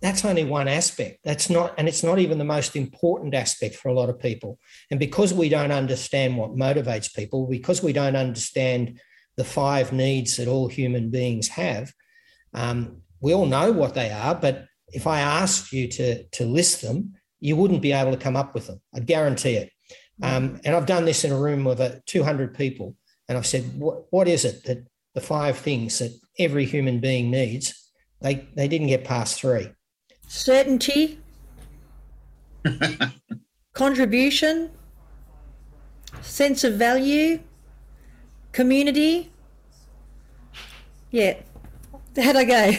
That's 0.00 0.24
only 0.24 0.44
one 0.44 0.68
aspect. 0.68 1.20
That's 1.24 1.50
not, 1.50 1.74
and 1.76 1.88
it's 1.88 2.04
not 2.04 2.20
even 2.20 2.38
the 2.38 2.44
most 2.44 2.76
important 2.76 3.34
aspect 3.34 3.74
for 3.74 3.88
a 3.88 3.94
lot 3.94 4.08
of 4.08 4.20
people. 4.20 4.58
And 4.90 5.00
because 5.00 5.34
we 5.34 5.48
don't 5.48 5.72
understand 5.72 6.36
what 6.36 6.54
motivates 6.54 7.12
people, 7.12 7.46
because 7.48 7.82
we 7.82 7.92
don't 7.92 8.14
understand 8.14 9.00
the 9.36 9.44
five 9.44 9.92
needs 9.92 10.36
that 10.36 10.46
all 10.46 10.68
human 10.68 11.10
beings 11.10 11.48
have, 11.48 11.92
um, 12.54 13.02
we 13.20 13.34
all 13.34 13.46
know 13.46 13.72
what 13.72 13.94
they 13.94 14.10
are. 14.10 14.36
But 14.36 14.66
if 14.88 15.06
I 15.06 15.20
asked 15.20 15.72
you 15.72 15.88
to 15.88 16.24
to 16.24 16.46
list 16.46 16.82
them, 16.82 17.14
you 17.40 17.56
wouldn't 17.56 17.82
be 17.82 17.92
able 17.92 18.12
to 18.12 18.16
come 18.16 18.36
up 18.36 18.54
with 18.54 18.68
them. 18.68 18.80
I 18.94 19.00
guarantee 19.00 19.56
it. 19.56 19.72
Um, 20.20 20.60
and 20.64 20.74
I've 20.74 20.86
done 20.86 21.04
this 21.04 21.24
in 21.24 21.30
a 21.30 21.38
room 21.38 21.64
with 21.64 21.80
uh, 21.80 22.00
200 22.06 22.56
people, 22.56 22.96
and 23.28 23.38
I've 23.38 23.46
said, 23.46 23.78
what, 23.78 24.06
what 24.10 24.26
is 24.26 24.44
it 24.44 24.64
that 24.64 24.84
the 25.14 25.20
five 25.20 25.56
things 25.56 26.00
that 26.00 26.10
every 26.40 26.64
human 26.64 26.98
being 26.98 27.30
needs? 27.30 27.92
They 28.20 28.48
they 28.54 28.68
didn't 28.68 28.88
get 28.88 29.04
past 29.04 29.40
three 29.40 29.70
certainty, 30.28 31.18
contribution, 33.72 34.70
sense 36.20 36.62
of 36.62 36.74
value, 36.74 37.40
community. 38.52 39.32
Yeah. 41.10 41.38
How'd 42.16 42.36
I 42.36 42.44
go? 42.44 42.72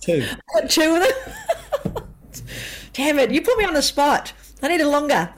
Two. 0.00 0.26
Got 0.54 0.70
Two 0.70 0.96
of 0.96 1.94
them? 1.94 2.04
Damn 2.92 3.18
it, 3.18 3.30
you 3.30 3.42
put 3.42 3.58
me 3.58 3.64
on 3.64 3.74
the 3.74 3.82
spot. 3.82 4.32
I 4.62 4.68
need 4.68 4.80
a 4.80 4.88
longer. 4.88 5.30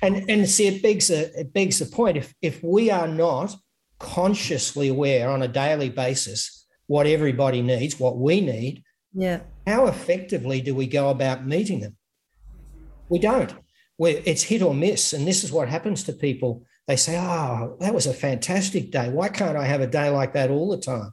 and 0.00 0.30
and 0.30 0.48
see 0.48 0.66
it 0.66 0.82
begs 0.82 1.10
a, 1.10 1.38
it 1.38 1.52
begs 1.52 1.78
the 1.78 1.84
point. 1.84 2.16
If 2.16 2.32
if 2.40 2.62
we 2.62 2.90
are 2.90 3.08
not 3.08 3.54
consciously 3.98 4.88
aware 4.88 5.28
on 5.28 5.42
a 5.42 5.48
daily 5.48 5.90
basis 5.90 6.66
what 6.86 7.06
everybody 7.06 7.60
needs, 7.60 8.00
what 8.00 8.16
we 8.18 8.40
need, 8.40 8.82
yeah. 9.14 9.40
How 9.66 9.86
effectively 9.86 10.60
do 10.60 10.74
we 10.74 10.86
go 10.86 11.10
about 11.10 11.46
meeting 11.46 11.80
them? 11.80 11.96
We 13.08 13.18
don't. 13.18 13.54
We're, 13.98 14.22
it's 14.24 14.42
hit 14.42 14.62
or 14.62 14.74
miss. 14.74 15.12
And 15.12 15.26
this 15.26 15.44
is 15.44 15.52
what 15.52 15.68
happens 15.68 16.02
to 16.04 16.12
people. 16.12 16.64
They 16.86 16.96
say, 16.96 17.18
Oh, 17.18 17.76
that 17.80 17.94
was 17.94 18.06
a 18.06 18.14
fantastic 18.14 18.90
day. 18.90 19.10
Why 19.10 19.28
can't 19.28 19.56
I 19.56 19.64
have 19.64 19.80
a 19.80 19.86
day 19.86 20.08
like 20.10 20.32
that 20.32 20.50
all 20.50 20.70
the 20.70 20.78
time? 20.78 21.12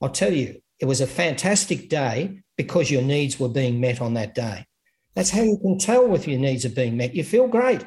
I'll 0.00 0.10
tell 0.10 0.32
you, 0.32 0.60
it 0.80 0.86
was 0.86 1.00
a 1.00 1.06
fantastic 1.06 1.88
day 1.88 2.40
because 2.56 2.90
your 2.90 3.02
needs 3.02 3.38
were 3.38 3.48
being 3.48 3.80
met 3.80 4.00
on 4.00 4.14
that 4.14 4.34
day. 4.34 4.66
That's 5.14 5.30
how 5.30 5.42
you 5.42 5.58
can 5.58 5.78
tell 5.78 6.14
if 6.14 6.26
your 6.26 6.40
needs 6.40 6.64
are 6.64 6.70
being 6.70 6.96
met. 6.96 7.14
You 7.14 7.22
feel 7.22 7.46
great. 7.46 7.84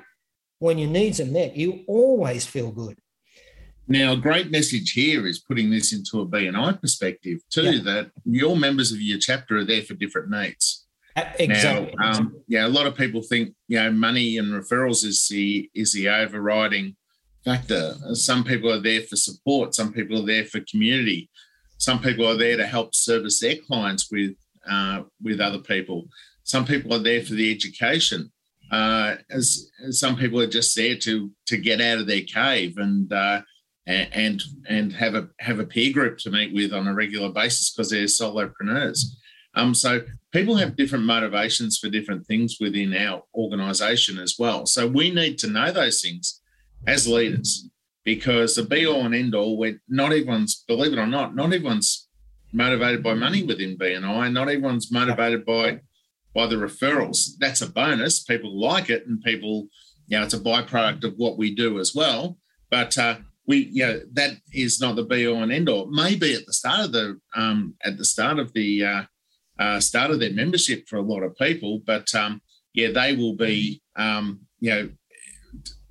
When 0.59 0.77
your 0.77 0.89
needs 0.89 1.19
are 1.19 1.25
met, 1.25 1.55
you 1.55 1.83
always 1.87 2.45
feel 2.45 2.71
good. 2.71 2.97
Now, 3.87 4.13
a 4.13 4.17
great 4.17 4.51
message 4.51 4.91
here 4.91 5.25
is 5.25 5.39
putting 5.39 5.69
this 5.69 5.93
into 5.93 6.19
a 6.19 6.25
BNI 6.25 6.81
perspective 6.81 7.39
too, 7.49 7.71
yeah. 7.71 7.83
that 7.83 8.11
your 8.25 8.57
members 8.57 8.91
of 8.91 8.99
your 8.99 9.17
chapter 9.17 9.57
are 9.57 9.63
there 9.63 9.81
for 9.81 9.93
different 9.93 10.29
needs. 10.29 10.85
Exactly. 11.39 11.95
Now, 11.97 12.11
um, 12.11 12.35
yeah, 12.47 12.67
a 12.67 12.69
lot 12.69 12.85
of 12.85 12.95
people 12.95 13.21
think 13.21 13.55
you 13.67 13.79
know 13.79 13.91
money 13.91 14.37
and 14.37 14.53
referrals 14.53 15.03
is 15.03 15.27
the 15.29 15.69
is 15.73 15.93
the 15.93 16.09
overriding 16.09 16.95
factor. 17.43 17.95
Some 18.13 18.43
people 18.43 18.71
are 18.71 18.81
there 18.81 19.01
for 19.01 19.15
support. 19.15 19.73
Some 19.73 19.93
people 19.93 20.21
are 20.21 20.25
there 20.25 20.45
for 20.45 20.59
community. 20.69 21.29
Some 21.77 21.99
people 21.99 22.27
are 22.27 22.37
there 22.37 22.57
to 22.57 22.67
help 22.67 22.93
service 22.93 23.39
their 23.39 23.55
clients 23.55 24.11
with 24.11 24.35
uh, 24.69 25.03
with 25.21 25.39
other 25.39 25.59
people. 25.59 26.07
Some 26.43 26.65
people 26.65 26.93
are 26.93 26.99
there 26.99 27.23
for 27.23 27.33
the 27.33 27.51
education. 27.51 28.31
Uh, 28.69 29.15
as, 29.31 29.71
as, 29.85 29.99
some 29.99 30.17
people 30.17 30.41
are 30.41 30.47
just 30.47 30.75
there 30.75 30.97
to 30.97 31.31
to 31.47 31.57
get 31.57 31.81
out 31.81 31.99
of 31.99 32.07
their 32.07 32.21
cave 32.21 32.77
and 32.77 33.11
uh, 33.11 33.41
and 33.87 34.43
and 34.67 34.93
have 34.93 35.15
a 35.15 35.29
have 35.39 35.59
a 35.59 35.65
peer 35.65 35.93
group 35.93 36.17
to 36.19 36.29
meet 36.29 36.53
with 36.53 36.73
on 36.73 36.87
a 36.87 36.93
regular 36.93 37.29
basis 37.29 37.71
because 37.71 37.89
they're 37.89 38.05
solopreneurs. 38.05 38.99
Um, 39.55 39.73
so 39.73 40.01
people 40.31 40.55
have 40.57 40.75
different 40.75 41.05
motivations 41.05 41.79
for 41.79 41.89
different 41.89 42.27
things 42.27 42.57
within 42.59 42.95
our 42.95 43.23
organisation 43.33 44.19
as 44.19 44.35
well. 44.37 44.65
So 44.65 44.85
we 44.85 45.09
need 45.09 45.39
to 45.39 45.47
know 45.47 45.71
those 45.71 46.01
things 46.01 46.41
as 46.85 47.07
leaders 47.07 47.67
because 48.03 48.55
the 48.55 48.63
be 48.63 48.85
all 48.85 49.05
and 49.05 49.15
end 49.15 49.33
all, 49.33 49.57
where 49.57 49.81
not 49.89 50.13
everyone's, 50.13 50.63
believe 50.67 50.93
it 50.93 50.99
or 50.99 51.07
not, 51.07 51.35
not 51.35 51.51
everyone's 51.53 52.07
motivated 52.53 53.03
by 53.03 53.13
money 53.13 53.43
within 53.43 53.77
BNI. 53.77 54.31
Not 54.31 54.47
everyone's 54.47 54.91
motivated 54.91 55.45
by 55.45 55.81
by 56.33 56.45
the 56.45 56.55
referrals. 56.55 57.31
That's 57.39 57.61
a 57.61 57.69
bonus. 57.69 58.23
People 58.23 58.59
like 58.59 58.89
it, 58.89 59.07
and 59.07 59.21
people, 59.23 59.67
you 60.07 60.17
know, 60.17 60.23
it's 60.23 60.35
a 60.35 60.39
byproduct 60.39 61.03
of 61.03 61.15
what 61.17 61.37
we 61.37 61.53
do 61.53 61.79
as 61.79 61.95
well. 61.95 62.37
But 62.69 62.97
uh, 62.97 63.17
we 63.47 63.69
you 63.71 63.85
know 63.85 64.01
that 64.13 64.31
is 64.53 64.79
not 64.79 64.95
the 64.95 65.03
be 65.03 65.25
all 65.27 65.41
and 65.41 65.51
end 65.51 65.69
all. 65.69 65.87
Maybe 65.87 66.33
at 66.35 66.45
the 66.45 66.53
start 66.53 66.81
of 66.81 66.91
the 66.91 67.19
um, 67.35 67.75
at 67.83 67.97
the 67.97 68.05
start 68.05 68.39
of 68.39 68.53
the 68.53 68.85
uh, 68.85 69.03
uh, 69.57 69.79
start 69.79 70.11
of 70.11 70.19
their 70.19 70.33
membership 70.33 70.87
for 70.87 70.97
a 70.97 71.01
lot 71.01 71.23
of 71.23 71.37
people, 71.37 71.81
but 71.85 72.13
um, 72.13 72.41
yeah, 72.73 72.91
they 72.91 73.15
will 73.15 73.35
be 73.35 73.81
um, 73.95 74.41
you 74.59 74.69
know 74.69 74.89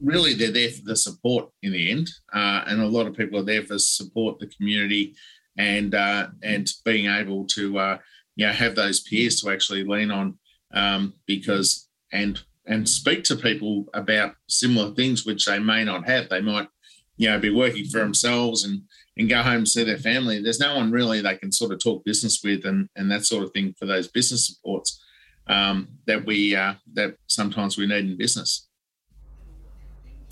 really 0.01 0.35
they're 0.35 0.53
there 0.53 0.71
for 0.71 0.83
the 0.85 0.97
support 0.97 1.49
in 1.63 1.73
the 1.73 1.91
end, 1.91 2.09
uh, 2.33 2.65
and 2.67 2.81
a 2.81 2.87
lot 2.87 3.07
of 3.07 3.17
people 3.17 3.39
are 3.41 3.45
there 3.45 3.63
for 3.63 3.79
support 3.79 4.39
the 4.39 4.47
community 4.49 5.15
and 5.57 5.95
uh, 5.95 6.29
and 6.43 6.71
being 6.85 7.07
able 7.07 7.47
to 7.47 7.79
uh, 7.79 7.99
you 8.37 8.47
know 8.47 8.53
have 8.53 8.75
those 8.75 9.01
peers 9.01 9.41
to 9.41 9.51
actually 9.51 9.83
lean 9.83 10.11
on 10.11 10.39
um, 10.75 11.15
because 11.27 11.89
and 12.13 12.43
and 12.67 12.89
speak 12.89 13.25
to 13.25 13.37
people 13.37 13.87
about 13.95 14.35
similar 14.49 14.93
things 14.95 15.25
which 15.25 15.47
they 15.47 15.59
may 15.59 15.85
not 15.85 16.07
have. 16.09 16.29
They 16.29 16.41
might 16.41 16.69
you 17.17 17.29
know, 17.29 17.39
be 17.39 17.51
working 17.51 17.85
for 17.87 17.99
themselves 17.99 18.65
and 18.65 18.83
and 19.19 19.31
go 19.31 19.43
home 19.43 19.59
and 19.59 19.69
see 19.69 19.83
their 19.83 19.97
family. 19.97 20.43
There's 20.43 20.61
no 20.61 20.77
one 20.77 20.91
really 20.91 21.23
they 21.23 21.37
can 21.37 21.51
sort 21.51 21.73
of 21.73 21.79
talk 21.79 22.05
business 22.05 22.41
with 22.43 22.65
and 22.65 22.89
and 22.97 23.11
that 23.11 23.25
sort 23.25 23.45
of 23.45 23.53
thing 23.53 23.75
for 23.79 23.87
those 23.87 24.09
business 24.09 24.47
supports 24.47 25.03
um, 25.47 25.89
that 26.07 26.27
we 26.27 26.55
uh, 26.55 26.75
that 26.95 27.17
sometimes 27.27 27.77
we 27.77 27.87
need 27.87 28.05
in 28.05 28.17
business. 28.17 28.69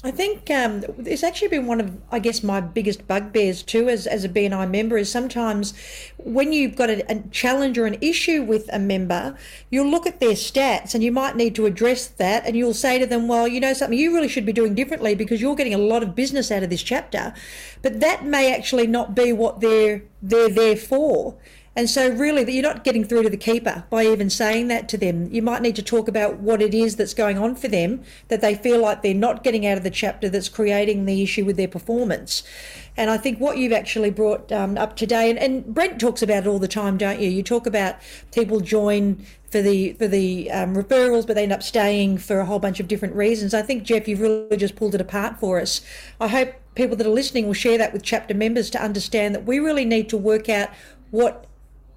I 0.04 0.10
think 0.10 0.50
um, 0.50 0.84
it's 0.98 1.22
actually 1.22 1.48
been 1.48 1.66
one 1.66 1.80
of, 1.80 1.96
I 2.12 2.18
guess, 2.18 2.42
my 2.42 2.60
biggest 2.60 3.08
bugbears 3.08 3.62
too, 3.62 3.88
as, 3.88 4.06
as 4.06 4.22
a 4.22 4.28
BNI 4.28 4.70
member, 4.70 4.98
is 4.98 5.10
sometimes 5.10 5.72
when 6.18 6.52
you've 6.52 6.76
got 6.76 6.90
a, 6.90 7.10
a, 7.10 7.22
challenge 7.30 7.78
or 7.78 7.86
an 7.86 7.96
issue 8.02 8.42
with 8.42 8.68
a 8.70 8.78
member, 8.78 9.34
you'll 9.70 9.88
look 9.88 10.06
at 10.06 10.20
their 10.20 10.34
stats 10.34 10.94
and 10.94 11.02
you 11.02 11.10
might 11.10 11.36
need 11.36 11.54
to 11.54 11.64
address 11.64 12.06
that, 12.06 12.44
and 12.44 12.54
you'll 12.54 12.74
say 12.74 12.98
to 12.98 13.06
them, 13.06 13.28
"Well, 13.28 13.48
you 13.48 13.60
know 13.60 13.72
something, 13.72 13.98
you 13.98 14.14
really 14.14 14.28
should 14.28 14.44
be 14.44 14.52
doing 14.52 14.74
differently 14.74 15.14
because 15.14 15.40
you're 15.40 15.56
getting 15.56 15.72
a 15.72 15.78
lot 15.78 16.02
of 16.02 16.14
business 16.14 16.50
out 16.50 16.62
of 16.62 16.68
this 16.68 16.82
chapter," 16.82 17.32
but 17.80 18.00
that 18.00 18.26
may 18.26 18.54
actually 18.54 18.86
not 18.86 19.14
be 19.14 19.32
what 19.32 19.60
they're 19.60 20.02
they're 20.20 20.50
there 20.50 20.76
for. 20.76 21.36
And 21.76 21.90
so, 21.90 22.08
really, 22.08 22.44
that 22.44 22.52
you're 22.52 22.62
not 22.62 22.84
getting 22.84 23.04
through 23.04 23.24
to 23.24 23.30
the 23.30 23.36
keeper 23.36 23.84
by 23.90 24.04
even 24.04 24.30
saying 24.30 24.68
that 24.68 24.88
to 24.90 24.96
them. 24.96 25.28
You 25.32 25.42
might 25.42 25.60
need 25.60 25.74
to 25.76 25.82
talk 25.82 26.06
about 26.06 26.38
what 26.38 26.62
it 26.62 26.72
is 26.72 26.94
that's 26.96 27.14
going 27.14 27.36
on 27.36 27.56
for 27.56 27.66
them 27.66 28.02
that 28.28 28.40
they 28.40 28.54
feel 28.54 28.80
like 28.80 29.02
they're 29.02 29.12
not 29.12 29.42
getting 29.42 29.66
out 29.66 29.76
of 29.76 29.82
the 29.82 29.90
chapter 29.90 30.28
that's 30.28 30.48
creating 30.48 31.04
the 31.04 31.20
issue 31.22 31.44
with 31.44 31.56
their 31.56 31.66
performance. 31.66 32.44
And 32.96 33.10
I 33.10 33.16
think 33.16 33.40
what 33.40 33.58
you've 33.58 33.72
actually 33.72 34.10
brought 34.10 34.52
um, 34.52 34.78
up 34.78 34.94
today, 34.94 35.28
and, 35.30 35.38
and, 35.38 35.74
Brent 35.74 36.00
talks 36.00 36.22
about 36.22 36.44
it 36.44 36.46
all 36.46 36.60
the 36.60 36.68
time, 36.68 36.96
don't 36.96 37.18
you? 37.18 37.28
You 37.28 37.42
talk 37.42 37.66
about 37.66 37.96
people 38.32 38.60
join 38.60 39.26
for 39.50 39.60
the 39.60 39.94
for 39.94 40.06
the 40.06 40.50
um, 40.52 40.76
referrals, 40.76 41.26
but 41.26 41.34
they 41.34 41.42
end 41.42 41.52
up 41.52 41.62
staying 41.64 42.18
for 42.18 42.38
a 42.38 42.44
whole 42.44 42.60
bunch 42.60 42.78
of 42.78 42.86
different 42.86 43.16
reasons. 43.16 43.52
I 43.52 43.62
think 43.62 43.82
Jeff, 43.82 44.06
you've 44.06 44.20
really 44.20 44.56
just 44.56 44.76
pulled 44.76 44.94
it 44.94 45.00
apart 45.00 45.40
for 45.40 45.60
us. 45.60 45.80
I 46.20 46.28
hope 46.28 46.54
people 46.76 46.96
that 46.96 47.06
are 47.06 47.10
listening 47.10 47.46
will 47.48 47.54
share 47.54 47.78
that 47.78 47.92
with 47.92 48.04
chapter 48.04 48.34
members 48.34 48.70
to 48.70 48.82
understand 48.82 49.34
that 49.34 49.44
we 49.44 49.58
really 49.58 49.84
need 49.84 50.08
to 50.10 50.16
work 50.16 50.48
out 50.48 50.70
what 51.10 51.46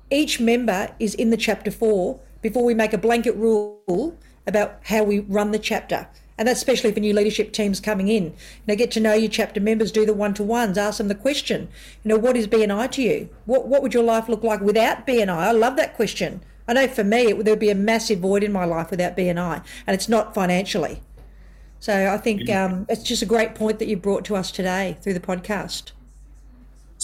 each 0.09 0.39
member 0.39 0.91
is 0.99 1.15
in 1.15 1.29
the 1.29 1.37
chapter 1.37 1.71
for 1.71 2.19
before 2.41 2.63
we 2.63 2.73
make 2.73 2.93
a 2.93 2.97
blanket 2.97 3.35
rule 3.35 4.17
about 4.45 4.79
how 4.85 5.03
we 5.03 5.19
run 5.19 5.51
the 5.51 5.59
chapter. 5.59 6.07
And 6.37 6.47
that's 6.47 6.59
especially 6.59 6.91
for 6.91 6.99
new 6.99 7.13
leadership 7.13 7.51
teams 7.51 7.79
coming 7.79 8.07
in. 8.07 8.25
You 8.25 8.33
know, 8.67 8.75
get 8.75 8.91
to 8.91 8.99
know 8.99 9.13
your 9.13 9.29
chapter 9.29 9.59
members, 9.59 9.91
do 9.91 10.05
the 10.05 10.13
one 10.13 10.35
to 10.35 10.43
ones, 10.43 10.77
ask 10.77 10.99
them 10.99 11.07
the 11.07 11.15
question, 11.15 11.67
you 12.03 12.09
know, 12.09 12.17
what 12.17 12.37
is 12.37 12.47
BNI 12.47 12.91
to 12.91 13.01
you? 13.01 13.29
What, 13.45 13.67
what 13.67 13.81
would 13.81 13.93
your 13.93 14.03
life 14.03 14.29
look 14.29 14.43
like 14.43 14.61
without 14.61 15.07
BNI? 15.07 15.29
I 15.29 15.51
love 15.51 15.75
that 15.77 15.95
question. 15.95 16.41
I 16.67 16.73
know 16.73 16.87
for 16.87 17.03
me, 17.03 17.31
it, 17.31 17.45
there'd 17.45 17.59
be 17.59 17.69
a 17.69 17.75
massive 17.75 18.19
void 18.19 18.43
in 18.43 18.51
my 18.51 18.65
life 18.65 18.91
without 18.91 19.17
BNI, 19.17 19.63
and 19.87 19.93
it's 19.93 20.09
not 20.09 20.35
financially. 20.35 21.01
So 21.79 22.11
I 22.11 22.17
think 22.17 22.49
um, 22.49 22.85
it's 22.89 23.03
just 23.03 23.21
a 23.21 23.27
great 23.27 23.55
point 23.55 23.79
that 23.79 23.87
you 23.87 23.97
brought 23.97 24.25
to 24.25 24.35
us 24.35 24.51
today 24.51 24.97
through 25.01 25.13
the 25.13 25.19
podcast. 25.19 25.91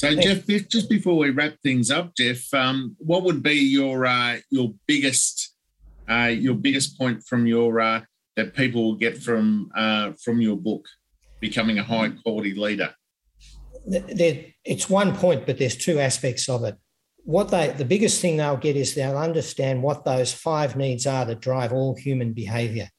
So, 0.04 0.14
Jeff, 0.16 0.46
just 0.68 0.90
before 0.90 1.18
we 1.18 1.30
wrap 1.30 1.56
things 1.64 1.90
up, 1.90 2.14
Jeff, 2.14 2.54
um, 2.54 2.94
what 3.00 3.24
would 3.24 3.42
be 3.42 3.54
your 3.54 4.06
uh, 4.06 4.40
your 4.50 4.74
biggest 4.86 5.56
uh, 6.10 6.26
your 6.26 6.56
biggest 6.56 6.98
point 6.98 7.24
from 7.26 7.48
your 7.48 7.80
uh, 7.80 8.02
that 8.36 8.54
people 8.54 8.84
will 8.84 8.96
get 8.96 9.18
from 9.18 9.72
uh, 9.74 10.12
from 10.22 10.42
your 10.42 10.58
book, 10.58 10.86
becoming 11.40 11.80
a 11.80 11.84
high 11.84 12.10
quality 12.10 12.54
leader? 12.54 12.94
There, 13.86 14.44
it's 14.66 14.90
one 14.90 15.16
point, 15.16 15.46
but 15.46 15.58
there's 15.58 15.78
two 15.78 16.00
aspects 16.00 16.50
of 16.50 16.66
it. 16.66 16.76
What 17.24 17.50
they 17.50 17.70
the 17.70 17.86
biggest 17.86 18.20
thing 18.20 18.36
they'll 18.36 18.58
get 18.58 18.76
is 18.76 18.96
they'll 18.96 19.18
understand 19.18 19.84
what 19.84 20.04
those 20.04 20.34
five 20.34 20.76
needs 20.76 21.08
are 21.08 21.24
that 21.24 21.40
drive 21.40 21.72
all 21.72 21.96
human 21.96 22.34
behaviour. 22.34 22.90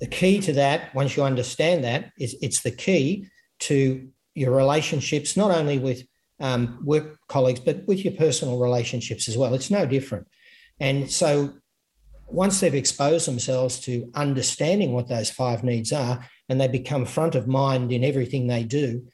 The 0.00 0.06
key 0.06 0.40
to 0.40 0.54
that, 0.54 0.94
once 0.94 1.18
you 1.18 1.22
understand 1.22 1.84
that, 1.84 2.12
is 2.18 2.34
it's 2.40 2.62
the 2.62 2.70
key 2.70 3.28
to 3.58 4.08
your 4.34 4.54
relationships, 4.54 5.36
not 5.36 5.50
only 5.50 5.78
with 5.78 6.06
um, 6.40 6.78
work 6.84 7.18
colleagues, 7.28 7.60
but 7.60 7.86
with 7.86 8.04
your 8.04 8.14
personal 8.14 8.58
relationships 8.58 9.28
as 9.28 9.36
well. 9.36 9.54
It's 9.54 9.70
no 9.70 9.86
different. 9.86 10.26
And 10.80 11.10
so 11.10 11.52
once 12.26 12.60
they've 12.60 12.74
exposed 12.74 13.26
themselves 13.28 13.78
to 13.80 14.10
understanding 14.14 14.92
what 14.92 15.08
those 15.08 15.30
five 15.30 15.62
needs 15.62 15.92
are 15.92 16.26
and 16.48 16.60
they 16.60 16.68
become 16.68 17.04
front 17.04 17.34
of 17.34 17.46
mind 17.46 17.92
in 17.92 18.02
everything 18.02 18.46
they 18.46 18.64
do, 18.64 19.06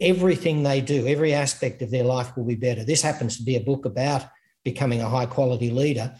everything 0.00 0.62
they 0.62 0.80
do, 0.80 1.06
every 1.06 1.32
aspect 1.34 1.82
of 1.82 1.90
their 1.90 2.04
life 2.04 2.36
will 2.36 2.44
be 2.44 2.56
better. 2.56 2.84
This 2.84 3.02
happens 3.02 3.36
to 3.36 3.44
be 3.44 3.56
a 3.56 3.60
book 3.60 3.84
about 3.84 4.24
becoming 4.64 5.00
a 5.00 5.08
high 5.08 5.26
quality 5.26 5.70
leader. 5.70 6.14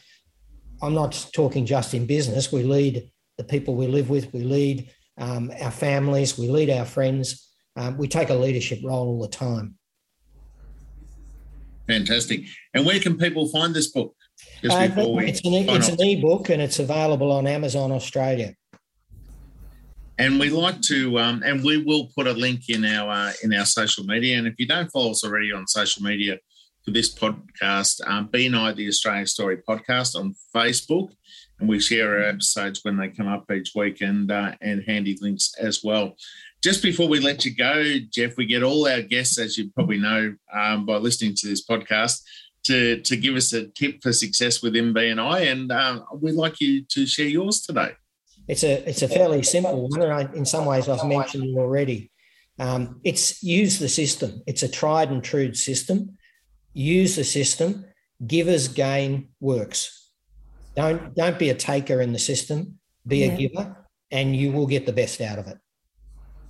I'm 0.83 0.95
not 0.95 1.27
talking 1.33 1.65
just 1.65 1.95
in 1.95 2.07
business. 2.07 2.53
We 2.53 2.62
lead 2.62 3.11
the 3.38 3.45
people 3.45 3.75
we 3.75 3.87
live 3.87 4.11
with, 4.11 4.33
we 4.33 4.45
lead 4.45 4.91
um, 5.19 5.51
our 5.61 5.71
families, 5.71 6.38
we 6.38 6.49
lead 6.49 6.71
our 6.71 6.85
friends 6.85 7.52
um, 7.77 7.97
we 7.97 8.09
take 8.09 8.31
a 8.31 8.35
leadership 8.35 8.81
role 8.83 9.09
all 9.09 9.21
the 9.21 9.29
time. 9.29 9.77
Fantastic. 11.87 12.45
And 12.75 12.87
where 12.87 13.01
can 13.01 13.19
people 13.19 13.49
find 13.49 13.75
this 13.75 13.91
book? 13.91 14.15
Uh, 14.65 14.89
it's 14.97 15.41
an, 15.45 15.55
it's 15.55 15.89
an 15.89 16.01
e-book 16.01 16.49
and 16.49 16.63
it's 16.63 16.79
available 16.79 17.31
on 17.33 17.47
Amazon 17.47 17.93
Australia. 17.93 18.55
And 20.19 20.39
we 20.39 20.51
like 20.51 20.81
to, 20.83 21.19
um, 21.19 21.43
and 21.45 21.65
we 21.65 21.83
will 21.83 22.11
put 22.15 22.27
a 22.27 22.33
link 22.33 22.69
in 22.69 22.85
our 22.85 23.11
uh, 23.11 23.33
in 23.43 23.53
our 23.55 23.65
social 23.65 24.05
media. 24.05 24.39
And 24.39 24.47
if 24.47 24.55
you 24.59 24.67
don't 24.67 24.91
follow 24.91 25.11
us 25.11 25.25
already 25.25 25.53
on 25.53 25.67
social 25.67 26.03
media 26.03 26.39
for 26.85 26.91
this 26.93 27.13
podcast, 27.13 28.07
um, 28.07 28.29
BNI 28.29 28.77
the 28.77 28.89
Australian 28.89 29.27
Story 29.27 29.59
podcast 29.69 30.15
on 30.15 30.35
Facebook, 30.55 31.11
and 31.59 31.69
we 31.69 31.81
share 31.81 32.19
our 32.19 32.25
episodes 32.25 32.81
when 32.83 32.97
they 32.97 33.09
come 33.09 33.27
up 33.27 33.51
each 33.51 33.73
week 33.75 34.01
and 34.01 34.31
uh, 34.31 34.53
and 34.61 34.85
handy 34.87 35.19
links 35.21 35.55
as 35.59 35.83
well. 35.83 36.15
Just 36.62 36.83
before 36.83 37.09
we 37.09 37.18
let 37.18 37.44
you 37.44 37.55
go, 37.55 37.96
Jeff, 38.11 38.37
we 38.37 38.46
get 38.46 38.62
all 38.62 38.87
our 38.87 39.03
guests, 39.03 39.38
as 39.38 39.59
you 39.59 39.70
probably 39.70 39.98
know 39.98 40.35
um, 40.53 40.87
by 40.87 40.96
listening 40.96 41.35
to 41.37 41.48
this 41.48 41.66
podcast, 41.66 42.22
to, 42.64 43.01
to 43.01 43.16
give 43.16 43.35
us 43.35 43.53
a 43.53 43.66
tip 43.66 44.01
for 44.01 44.12
success 44.12 44.62
with 44.62 44.75
MBNI. 44.75 45.51
And 45.51 45.72
um, 45.72 46.05
we'd 46.20 46.35
like 46.37 46.61
you 46.61 46.85
to 46.85 47.05
share 47.05 47.27
yours 47.27 47.62
today. 47.62 47.90
It's 48.46 48.62
a, 48.62 48.88
it's 48.88 49.03
a 49.03 49.09
fairly 49.09 49.42
simple 49.42 49.88
one. 49.88 50.03
And 50.03 50.12
I, 50.12 50.33
in 50.35 50.44
some 50.44 50.64
ways, 50.64 50.88
I've 50.88 51.05
mentioned 51.05 51.44
it 51.44 51.59
already. 51.59 52.12
Um, 52.59 53.01
it's 53.03 53.42
use 53.42 53.81
the 53.81 53.88
system. 53.88 54.42
It's 54.46 54.62
a 54.62 54.68
tried 54.68 55.11
and 55.11 55.22
true 55.22 55.55
system. 55.55 56.16
Use 56.75 57.16
the 57.16 57.25
system. 57.25 57.87
Givers 58.25 58.68
gain 58.68 59.31
works. 59.40 60.11
Don't 60.77 61.14
don't 61.14 61.38
be 61.38 61.51
a 61.51 61.55
taker 61.55 62.01
in 62.01 62.12
the 62.12 62.18
system. 62.18 62.79
Be 63.07 63.18
yeah. 63.18 63.33
a 63.33 63.37
giver, 63.37 63.77
and 64.11 64.37
you 64.37 64.53
will 64.53 64.66
get 64.66 64.87
the 64.87 64.92
best 64.92 65.20
out 65.20 65.38
of 65.38 65.48
it. 65.48 65.59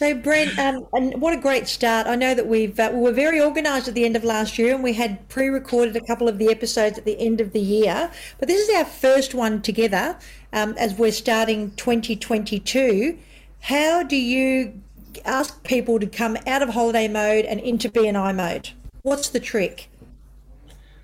So, 0.01 0.15
Brent, 0.15 0.59
um, 0.59 0.87
and 0.95 1.21
what 1.21 1.35
a 1.35 1.37
great 1.39 1.69
start. 1.69 2.07
I 2.07 2.17
know 2.17 2.33
that 2.33 2.47
we've 2.47 2.81
uh, 2.81 2.89
we 2.91 3.01
were 3.01 3.13
very 3.13 3.39
organised 3.39 3.87
at 3.87 3.93
the 3.93 4.07
end 4.07 4.17
of 4.17 4.25
last 4.25 4.59
year 4.59 4.75
and 4.75 4.83
we 4.83 4.95
had 4.95 5.29
pre 5.29 5.49
recorded 5.49 5.95
a 5.95 6.01
couple 6.01 6.27
of 6.27 6.39
the 6.39 6.51
episodes 6.51 6.97
at 6.97 7.05
the 7.05 7.21
end 7.21 7.39
of 7.39 7.53
the 7.53 7.61
year. 7.61 8.11
But 8.39 8.49
this 8.49 8.67
is 8.67 8.75
our 8.75 8.87
first 8.87 9.35
one 9.35 9.61
together 9.61 10.17
um, 10.53 10.75
as 10.79 10.95
we're 10.95 11.13
starting 11.13 11.73
2022. 11.73 13.19
How 13.61 14.03
do 14.03 14.17
you 14.17 14.81
ask 15.25 15.63
people 15.65 15.99
to 16.01 16.07
come 16.07 16.37
out 16.47 16.63
of 16.63 16.71
holiday 16.71 17.09
mode 17.09 17.45
and 17.45 17.61
into 17.61 17.89
BNI 17.89 18.35
mode? 18.35 18.71
What's 19.03 19.29
the 19.29 19.41
trick? 19.41 19.91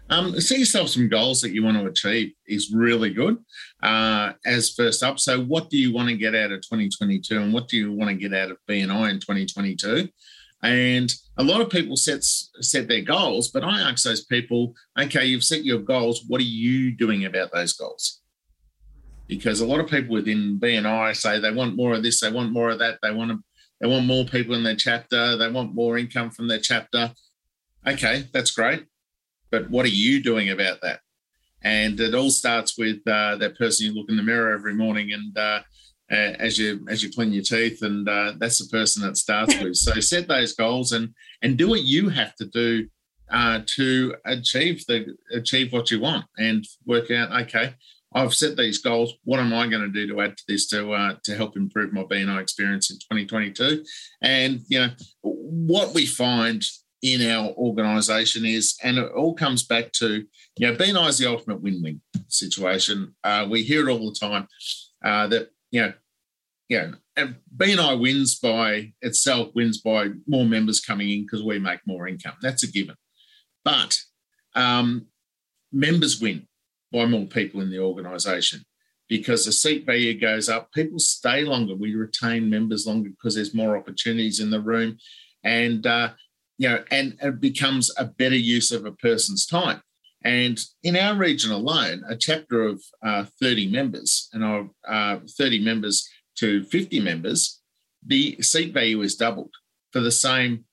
Um, 0.09 0.41
set 0.41 0.59
yourself 0.59 0.91
some 0.91 1.09
goals 1.09 1.41
that 1.41 1.53
you 1.53 1.65
want 1.65 1.79
to 1.79 1.87
achieve 1.87 2.33
is 2.47 2.73
really 2.73 3.11
good 3.11 3.39
uh, 3.83 4.35
as 4.45 4.71
first 4.71 5.03
up. 5.03 5.19
So, 5.19 5.43
what 5.43 5.69
do 5.69 5.77
you 5.77 5.93
want 5.93 6.09
to 6.09 6.17
get 6.17 6.35
out 6.35 6.53
of 6.53 6.61
2022 6.61 7.37
and 7.37 7.53
what 7.53 7.67
do 7.67 7.77
you 7.77 7.93
want 7.93 8.11
to 8.11 8.17
get 8.17 8.33
out 8.33 8.53
of 8.53 8.59
BNI 8.69 9.11
in 9.11 9.21
2022? 9.21 10.09
And 10.63 11.13
a 11.37 11.43
lot 11.43 11.61
of 11.61 11.71
people 11.71 11.97
set, 11.97 12.23
set 12.25 12.89
their 12.89 13.03
goals, 13.03 13.49
but 13.49 13.65
I 13.65 13.81
ask 13.81 14.05
those 14.05 14.25
people, 14.25 14.75
okay, 14.99 15.27
you've 15.27 15.45
set 15.45 15.65
your 15.65 15.81
goals. 15.81 16.25
What 16.27 16.41
are 16.41 16.45
you 16.45 16.93
doing 16.93 17.25
about 17.25 17.53
those 17.53 17.73
goals? 17.73 18.21
Because 19.29 19.61
a 19.61 19.67
lot 19.67 19.81
of 19.81 19.89
people 19.89 20.15
within 20.15 20.59
BNI 20.61 21.17
say 21.17 21.41
they 21.41 21.53
want 21.53 21.77
more 21.77 21.95
of 21.95 22.03
this, 22.03 22.21
they 22.21 22.31
want 22.31 22.53
more 22.53 22.71
of 22.71 22.79
that, 22.79 22.99
they 23.03 23.11
want 23.11 23.33
to, 23.33 23.39
they 23.81 23.89
want 23.89 24.07
more 24.07 24.25
people 24.25 24.55
in 24.55 24.63
their 24.63 24.77
chapter, 24.77 25.37
they 25.37 25.51
want 25.51 25.75
more 25.75 25.99
income 25.99 26.31
from 26.31 26.49
their 26.49 26.61
chapter. 26.61 27.13
Okay, 27.87 28.29
that's 28.33 28.51
great 28.51 28.87
but 29.51 29.71
what 29.71 29.87
are 29.87 29.91
you 29.91 30.23
doing 30.23 30.51
about 30.51 30.81
that? 30.83 31.01
And 31.63 31.99
it 31.99 32.15
all 32.15 32.31
starts 32.31 32.77
with 32.79 32.99
uh, 33.07 33.37
that 33.37 33.57
person 33.59 33.87
you 33.87 33.95
look 33.95 34.09
in 34.09 34.17
the 34.17 34.23
mirror 34.23 34.53
every 34.53 34.75
morning 34.75 35.13
and 35.13 35.37
uh, 35.37 35.61
uh, 36.11 36.35
as 36.39 36.59
you 36.59 36.87
as 36.89 37.03
you 37.03 37.11
clean 37.11 37.33
your 37.33 37.43
teeth, 37.43 37.83
and 37.83 38.09
uh, 38.09 38.35
that's 38.39 38.59
the 38.59 38.71
person 38.71 39.03
that 39.03 39.17
starts 39.17 39.59
with. 39.61 39.75
So 39.75 39.99
set 40.01 40.29
those 40.29 40.53
goals 40.53 40.93
and 40.93 41.15
and 41.43 41.57
do 41.57 41.69
what 41.69 41.83
you 41.83 42.11
have 42.11 42.35
to 42.37 42.45
do 42.47 42.87
uh, 43.31 43.61
to 43.67 44.15
achieve 44.25 44.85
the 44.87 45.17
achieve 45.33 45.73
what 45.73 45.91
you 45.91 45.99
want, 45.99 46.27
and 46.39 46.65
work 46.85 47.11
out. 47.11 47.33
Okay, 47.43 47.75
I've 48.17 48.35
set 48.35 48.57
these 48.57 48.79
goals. 48.79 49.13
What 49.25 49.41
am 49.41 49.53
I 49.53 49.69
going 49.69 49.83
to 49.83 49.91
do 49.91 50.07
to 50.09 50.23
add 50.23 50.39
to 50.39 50.43
this 50.49 50.67
to 50.69 50.91
uh, 50.93 51.17
to 51.25 51.37
help 51.37 51.55
improve 51.55 51.93
my 51.93 52.03
BNI 52.03 52.41
experience 52.41 52.91
in 52.91 52.97
2022? 52.97 53.85
And 54.23 54.61
you 54.69 54.81
know 54.81 54.89
what 55.23 55.95
we 55.95 56.07
find 56.07 56.65
in 57.03 57.31
our 57.31 57.51
organisation 57.51 58.47
is, 58.47 58.75
and 58.83 58.97
it 58.97 59.13
all 59.13 59.35
comes 59.35 59.65
back 59.65 59.93
to 59.93 60.25
you 60.57 60.67
know 60.67 60.75
BNI 60.75 61.11
is 61.11 61.19
the 61.19 61.31
ultimate 61.31 61.63
win-win 61.63 62.01
situation. 62.29 63.15
Uh, 63.23 63.47
we 63.51 63.63
hear 63.63 63.87
it 63.87 63.93
all 63.93 64.11
the 64.11 64.19
time 64.19 64.49
uh, 65.05 65.27
that 65.27 65.51
you 65.71 65.83
know, 65.83 65.93
yeah, 66.71 66.93
and 67.17 67.37
BNI 67.55 68.01
wins 68.01 68.39
by 68.39 68.95
itself 69.03 69.51
wins 69.55 69.83
by 69.83 70.09
more 70.27 70.47
members 70.47 70.81
coming 70.81 71.11
in 71.11 71.23
because 71.25 71.45
we 71.45 71.59
make 71.59 71.81
more 71.87 72.09
income. 72.09 72.37
That's 72.41 72.63
a 72.63 72.73
given. 72.73 72.97
But 73.63 73.99
um, 74.55 75.09
members 75.71 76.19
win 76.19 76.49
by 76.97 77.07
more 77.07 77.27
people 77.27 77.61
in 77.61 77.71
the 77.71 77.79
organisation 77.79 78.65
because 79.09 79.45
the 79.45 79.53
seat 79.53 79.85
value 79.85 80.19
goes 80.19 80.49
up. 80.49 80.73
People 80.73 80.99
stay 80.99 81.45
longer. 81.45 81.75
We 81.75 81.95
retain 81.95 82.51
members 82.51 82.87
longer 82.87 83.11
because 83.11 83.35
there's 83.35 83.55
more 83.55 83.77
opportunities 83.77 84.41
in 84.41 84.51
the 84.51 84.61
room, 84.61 84.97
and 85.45 85.87
uh, 85.87 86.11
you 86.59 86.69
know, 86.69 86.83
and 86.91 87.17
it 87.23 87.41
becomes 87.41 87.93
a 87.99 88.07
better 88.07 88.37
use 88.37 88.73
of 88.73 88.87
a 88.87 88.93
person's 88.93 89.47
time. 89.47 89.83
And 90.25 90.59
in 90.83 90.97
our 90.97 91.15
region 91.15 91.53
alone, 91.53 92.03
a 92.09 92.17
chapter 92.17 92.65
of 92.65 92.83
uh, 93.05 93.27
30 93.41 93.71
members 93.71 94.29
and 94.33 94.71
uh, 94.89 95.19
30 95.39 95.63
members 95.63 96.09
to 96.39 96.65
50 96.65 97.01
members, 97.01 97.61
the 98.05 98.41
seat 98.41 98.73
value 98.73 99.03
is 99.03 99.15
doubled 99.15 99.55
for 99.93 100.01
the 100.01 100.11
same 100.11 100.65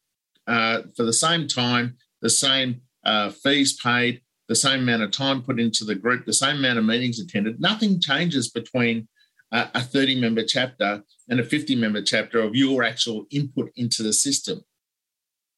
uh, 0.48 0.82
for 0.96 1.04
the 1.04 1.14
same 1.14 1.48
time, 1.48 1.98
the 2.22 2.30
same 2.30 2.82
uh, 3.06 3.30
fees 3.30 3.78
paid, 3.82 4.22
the 4.48 4.56
same 4.56 4.82
amount 4.82 5.04
of 5.04 5.12
time 5.12 5.42
put 5.42 5.60
into 5.60 5.86
the 5.86 5.96
group, 5.96 6.26
the 6.26 6.34
same 6.34 6.58
amount 6.58 6.80
of 6.80 6.86
meetings 6.86 7.20
attended. 7.20 7.60
Nothing 7.60 8.00
changes 8.00 8.50
between 8.50 9.08
a 9.52 9.82
30 9.82 10.20
member 10.20 10.44
chapter 10.44 11.04
and 11.30 11.40
a 11.40 11.44
50 11.44 11.76
member 11.76 12.02
chapter 12.02 12.40
of 12.40 12.56
your 12.56 12.84
actual 12.84 13.28
input 13.30 13.72
into 13.76 14.02
the 14.02 14.12
system. 14.12 14.62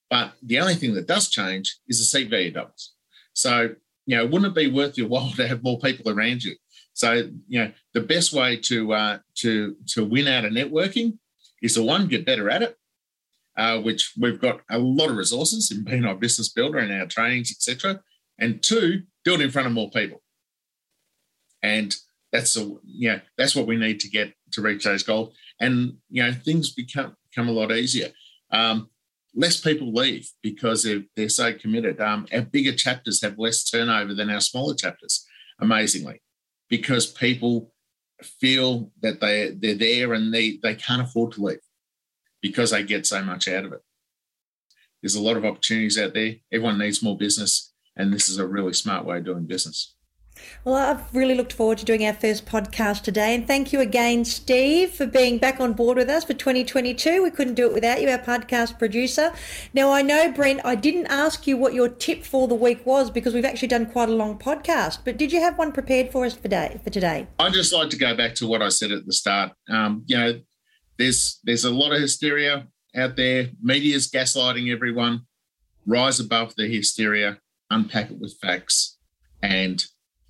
But 0.10 0.34
the 0.44 0.60
only 0.60 0.76
thing 0.76 0.94
that 0.96 1.08
does 1.08 1.30
change 1.30 1.78
is 1.88 2.00
the 2.00 2.04
seat 2.04 2.30
value 2.30 2.52
doubles. 2.52 2.94
So 3.34 3.76
you 4.06 4.18
know, 4.18 4.26
wouldn't 4.26 4.46
it 4.46 4.56
be 4.56 4.72
worth 4.72 4.98
your 4.98 5.08
while 5.10 5.32
to 5.32 5.48
have 5.48 5.64
more 5.64 5.80
people 5.80 6.12
around 6.12 6.44
you? 6.44 6.56
So, 6.94 7.30
you 7.48 7.60
know, 7.60 7.72
the 7.94 8.02
best 8.02 8.32
way 8.32 8.58
to 8.58 8.94
uh, 8.94 9.18
to 9.40 9.76
to 9.88 10.06
win 10.06 10.28
out 10.28 10.46
of 10.46 10.54
networking 10.54 11.18
is 11.62 11.74
to 11.74 11.84
one 11.84 12.08
get 12.08 12.26
better 12.26 12.50
at 12.50 12.62
it, 12.62 12.78
uh, 13.58 13.80
which 13.80 14.14
we've 14.18 14.40
got 14.40 14.62
a 14.70 14.80
lot 14.80 15.10
of 15.10 15.18
resources 15.18 15.72
in 15.72 15.84
being 15.84 16.06
our 16.06 16.16
business 16.16 16.50
builder 16.50 16.78
and 16.78 16.94
our 16.94 17.06
trainings, 17.06 17.52
etc. 17.52 18.02
And 18.40 18.62
two, 18.62 19.04
do 19.24 19.34
it 19.36 19.42
in 19.42 19.52
front 19.52 19.68
of 19.68 19.74
more 19.74 19.90
people. 19.90 20.22
And 21.64 21.96
that's 22.32 22.56
a 22.58 22.66
know, 22.86 23.20
that's 23.38 23.56
what 23.56 23.68
we 23.68 23.78
need 23.78 24.00
to 24.02 24.10
get 24.10 24.34
to 24.52 24.62
reach 24.62 24.84
those 24.84 25.04
goals. 25.04 25.36
And 25.60 25.98
you 26.10 26.24
know, 26.24 26.34
things 26.34 26.74
become 26.74 27.16
become 27.30 27.48
a 27.48 27.54
lot 27.54 27.72
easier. 27.72 28.10
Um, 28.52 28.90
less 29.36 29.60
people 29.60 29.92
leave 29.92 30.30
because 30.42 30.84
they're, 30.84 31.04
they're 31.16 31.30
so 31.30 31.54
committed. 31.54 32.00
Um, 32.00 32.26
our 32.34 32.42
bigger 32.42 32.74
chapters 32.74 33.22
have 33.22 33.38
less 33.38 33.70
turnover 33.70 34.14
than 34.14 34.30
our 34.30 34.40
smaller 34.40 34.76
chapters, 34.76 35.26
amazingly, 35.60 36.22
because 36.70 37.06
people 37.06 37.74
feel 38.24 38.92
that 39.02 39.20
they, 39.20 39.52
they're 39.52 39.76
there 39.76 40.14
and 40.14 40.34
they, 40.34 40.58
they 40.64 40.76
can't 40.76 41.02
afford 41.02 41.34
to 41.34 41.44
leave 41.44 41.60
because 42.42 42.72
they 42.72 42.84
get 42.84 43.06
so 43.06 43.22
much 43.24 43.48
out 43.48 43.66
of 43.66 43.74
it. 43.74 43.82
There's 45.02 45.16
a 45.16 45.22
lot 45.22 45.38
of 45.38 45.46
opportunities 45.46 46.00
out 46.00 46.14
there. 46.14 46.36
Everyone 46.52 46.80
needs 46.80 47.04
more 47.04 47.18
business, 47.18 47.74
and 47.96 48.14
this 48.14 48.30
is 48.30 48.38
a 48.38 48.48
really 48.48 48.74
smart 48.74 49.06
way 49.06 49.18
of 49.18 49.26
doing 49.26 49.46
business. 49.46 49.96
Well, 50.64 50.76
I've 50.76 51.14
really 51.14 51.36
looked 51.36 51.54
forward 51.54 51.78
to 51.80 51.86
doing 51.86 52.06
our 52.06 52.14
first 52.14 52.46
podcast 52.46 53.04
today. 53.04 53.34
And 53.36 53.48
thank 53.48 53.72
you 53.72 53.80
again, 53.80 54.26
Steve, 54.26 54.92
for 54.92 55.06
being 55.06 55.38
back 55.38 55.60
on 55.60 55.74
board 55.74 55.98
with 55.98 56.10
us 56.10 56.24
for 56.24 56.34
2022. 56.34 57.24
We 57.24 57.32
couldn't 57.32 57.54
do 57.54 57.66
it 57.68 57.74
without 57.74 58.02
you, 58.02 58.10
our 58.10 58.20
podcast 58.20 58.78
producer. 58.78 59.32
Now, 59.74 59.92
I 59.92 60.02
know, 60.02 60.32
Brent, 60.32 60.62
I 60.66 60.76
didn't 60.76 61.08
ask 61.08 61.48
you 61.48 61.58
what 61.58 61.74
your 61.74 61.90
tip 61.90 62.24
for 62.24 62.48
the 62.48 62.56
week 62.56 62.86
was 62.86 63.10
because 63.10 63.34
we've 63.34 63.46
actually 63.46 63.70
done 63.70 63.86
quite 63.86 64.10
a 64.10 64.14
long 64.14 64.38
podcast. 64.38 65.00
But 65.06 65.18
did 65.18 65.32
you 65.32 65.40
have 65.42 65.58
one 65.58 65.72
prepared 65.72 66.12
for 66.12 66.26
us 66.26 66.34
for, 66.34 66.48
day, 66.48 66.80
for 66.84 66.90
today? 66.90 67.28
I'd 67.40 67.54
just 67.54 67.74
like 67.74 67.90
to 67.92 67.98
go 67.98 68.16
back 68.16 68.36
to 68.36 68.48
what 68.48 68.62
I 68.62 68.70
said 68.70 68.92
at 68.92 69.06
the 69.06 69.14
start. 69.14 69.54
Um, 69.70 70.04
you 70.08 70.18
know, 70.18 70.40
there's 70.98 71.40
there's 71.44 71.66
a 71.66 71.72
lot 71.72 71.92
of 71.92 72.00
hysteria 72.00 72.68
out 72.96 73.16
there. 73.16 73.50
Media's 73.62 74.10
gaslighting 74.10 74.72
everyone. 74.72 75.22
Rise 75.86 76.20
above 76.20 76.56
the 76.56 76.68
hysteria, 76.68 77.38
unpack 77.70 78.12
it 78.12 78.20
with 78.20 78.38
facts, 78.42 78.98
and 79.42 79.84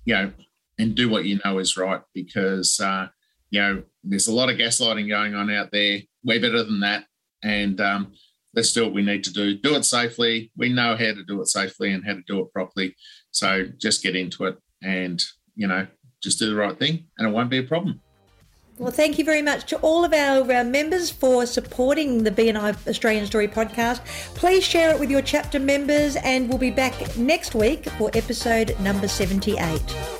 you 0.04 0.14
know, 0.14 0.32
and 0.78 0.94
do 0.94 1.08
what 1.08 1.24
you 1.24 1.40
know 1.44 1.58
is 1.58 1.76
right 1.76 2.00
because, 2.14 2.80
uh, 2.80 3.08
you 3.50 3.60
know, 3.60 3.82
there's 4.04 4.28
a 4.28 4.34
lot 4.34 4.50
of 4.50 4.56
gaslighting 4.56 5.08
going 5.08 5.34
on 5.34 5.50
out 5.50 5.70
there. 5.72 6.00
We're 6.24 6.40
better 6.40 6.62
than 6.62 6.80
that. 6.80 7.04
And 7.42 7.80
um, 7.80 8.12
let's 8.54 8.72
do 8.72 8.84
what 8.84 8.94
we 8.94 9.02
need 9.02 9.24
to 9.24 9.32
do. 9.32 9.56
Do 9.56 9.74
it 9.74 9.84
safely. 9.84 10.50
We 10.56 10.68
know 10.72 10.96
how 10.96 11.12
to 11.12 11.24
do 11.26 11.40
it 11.40 11.48
safely 11.48 11.92
and 11.92 12.04
how 12.04 12.14
to 12.14 12.22
do 12.26 12.40
it 12.40 12.52
properly. 12.52 12.94
So 13.30 13.66
just 13.78 14.02
get 14.02 14.16
into 14.16 14.44
it 14.44 14.56
and, 14.82 15.22
you 15.54 15.66
know, 15.66 15.86
just 16.22 16.38
do 16.38 16.46
the 16.46 16.56
right 16.56 16.78
thing 16.78 17.06
and 17.18 17.28
it 17.28 17.32
won't 17.32 17.50
be 17.50 17.58
a 17.58 17.62
problem. 17.62 18.00
Well, 18.78 18.92
thank 18.92 19.18
you 19.18 19.24
very 19.24 19.40
much 19.40 19.64
to 19.70 19.78
all 19.78 20.04
of 20.04 20.12
our 20.12 20.42
uh, 20.52 20.62
members 20.62 21.10
for 21.10 21.46
supporting 21.46 22.24
the 22.24 22.30
BNI 22.30 22.86
Australian 22.86 23.24
Story 23.24 23.48
podcast. 23.48 24.04
Please 24.34 24.64
share 24.64 24.90
it 24.90 25.00
with 25.00 25.10
your 25.10 25.22
chapter 25.22 25.58
members, 25.58 26.16
and 26.16 26.46
we'll 26.46 26.58
be 26.58 26.70
back 26.70 27.16
next 27.16 27.54
week 27.54 27.88
for 27.90 28.10
episode 28.12 28.78
number 28.80 29.08
78. 29.08 30.15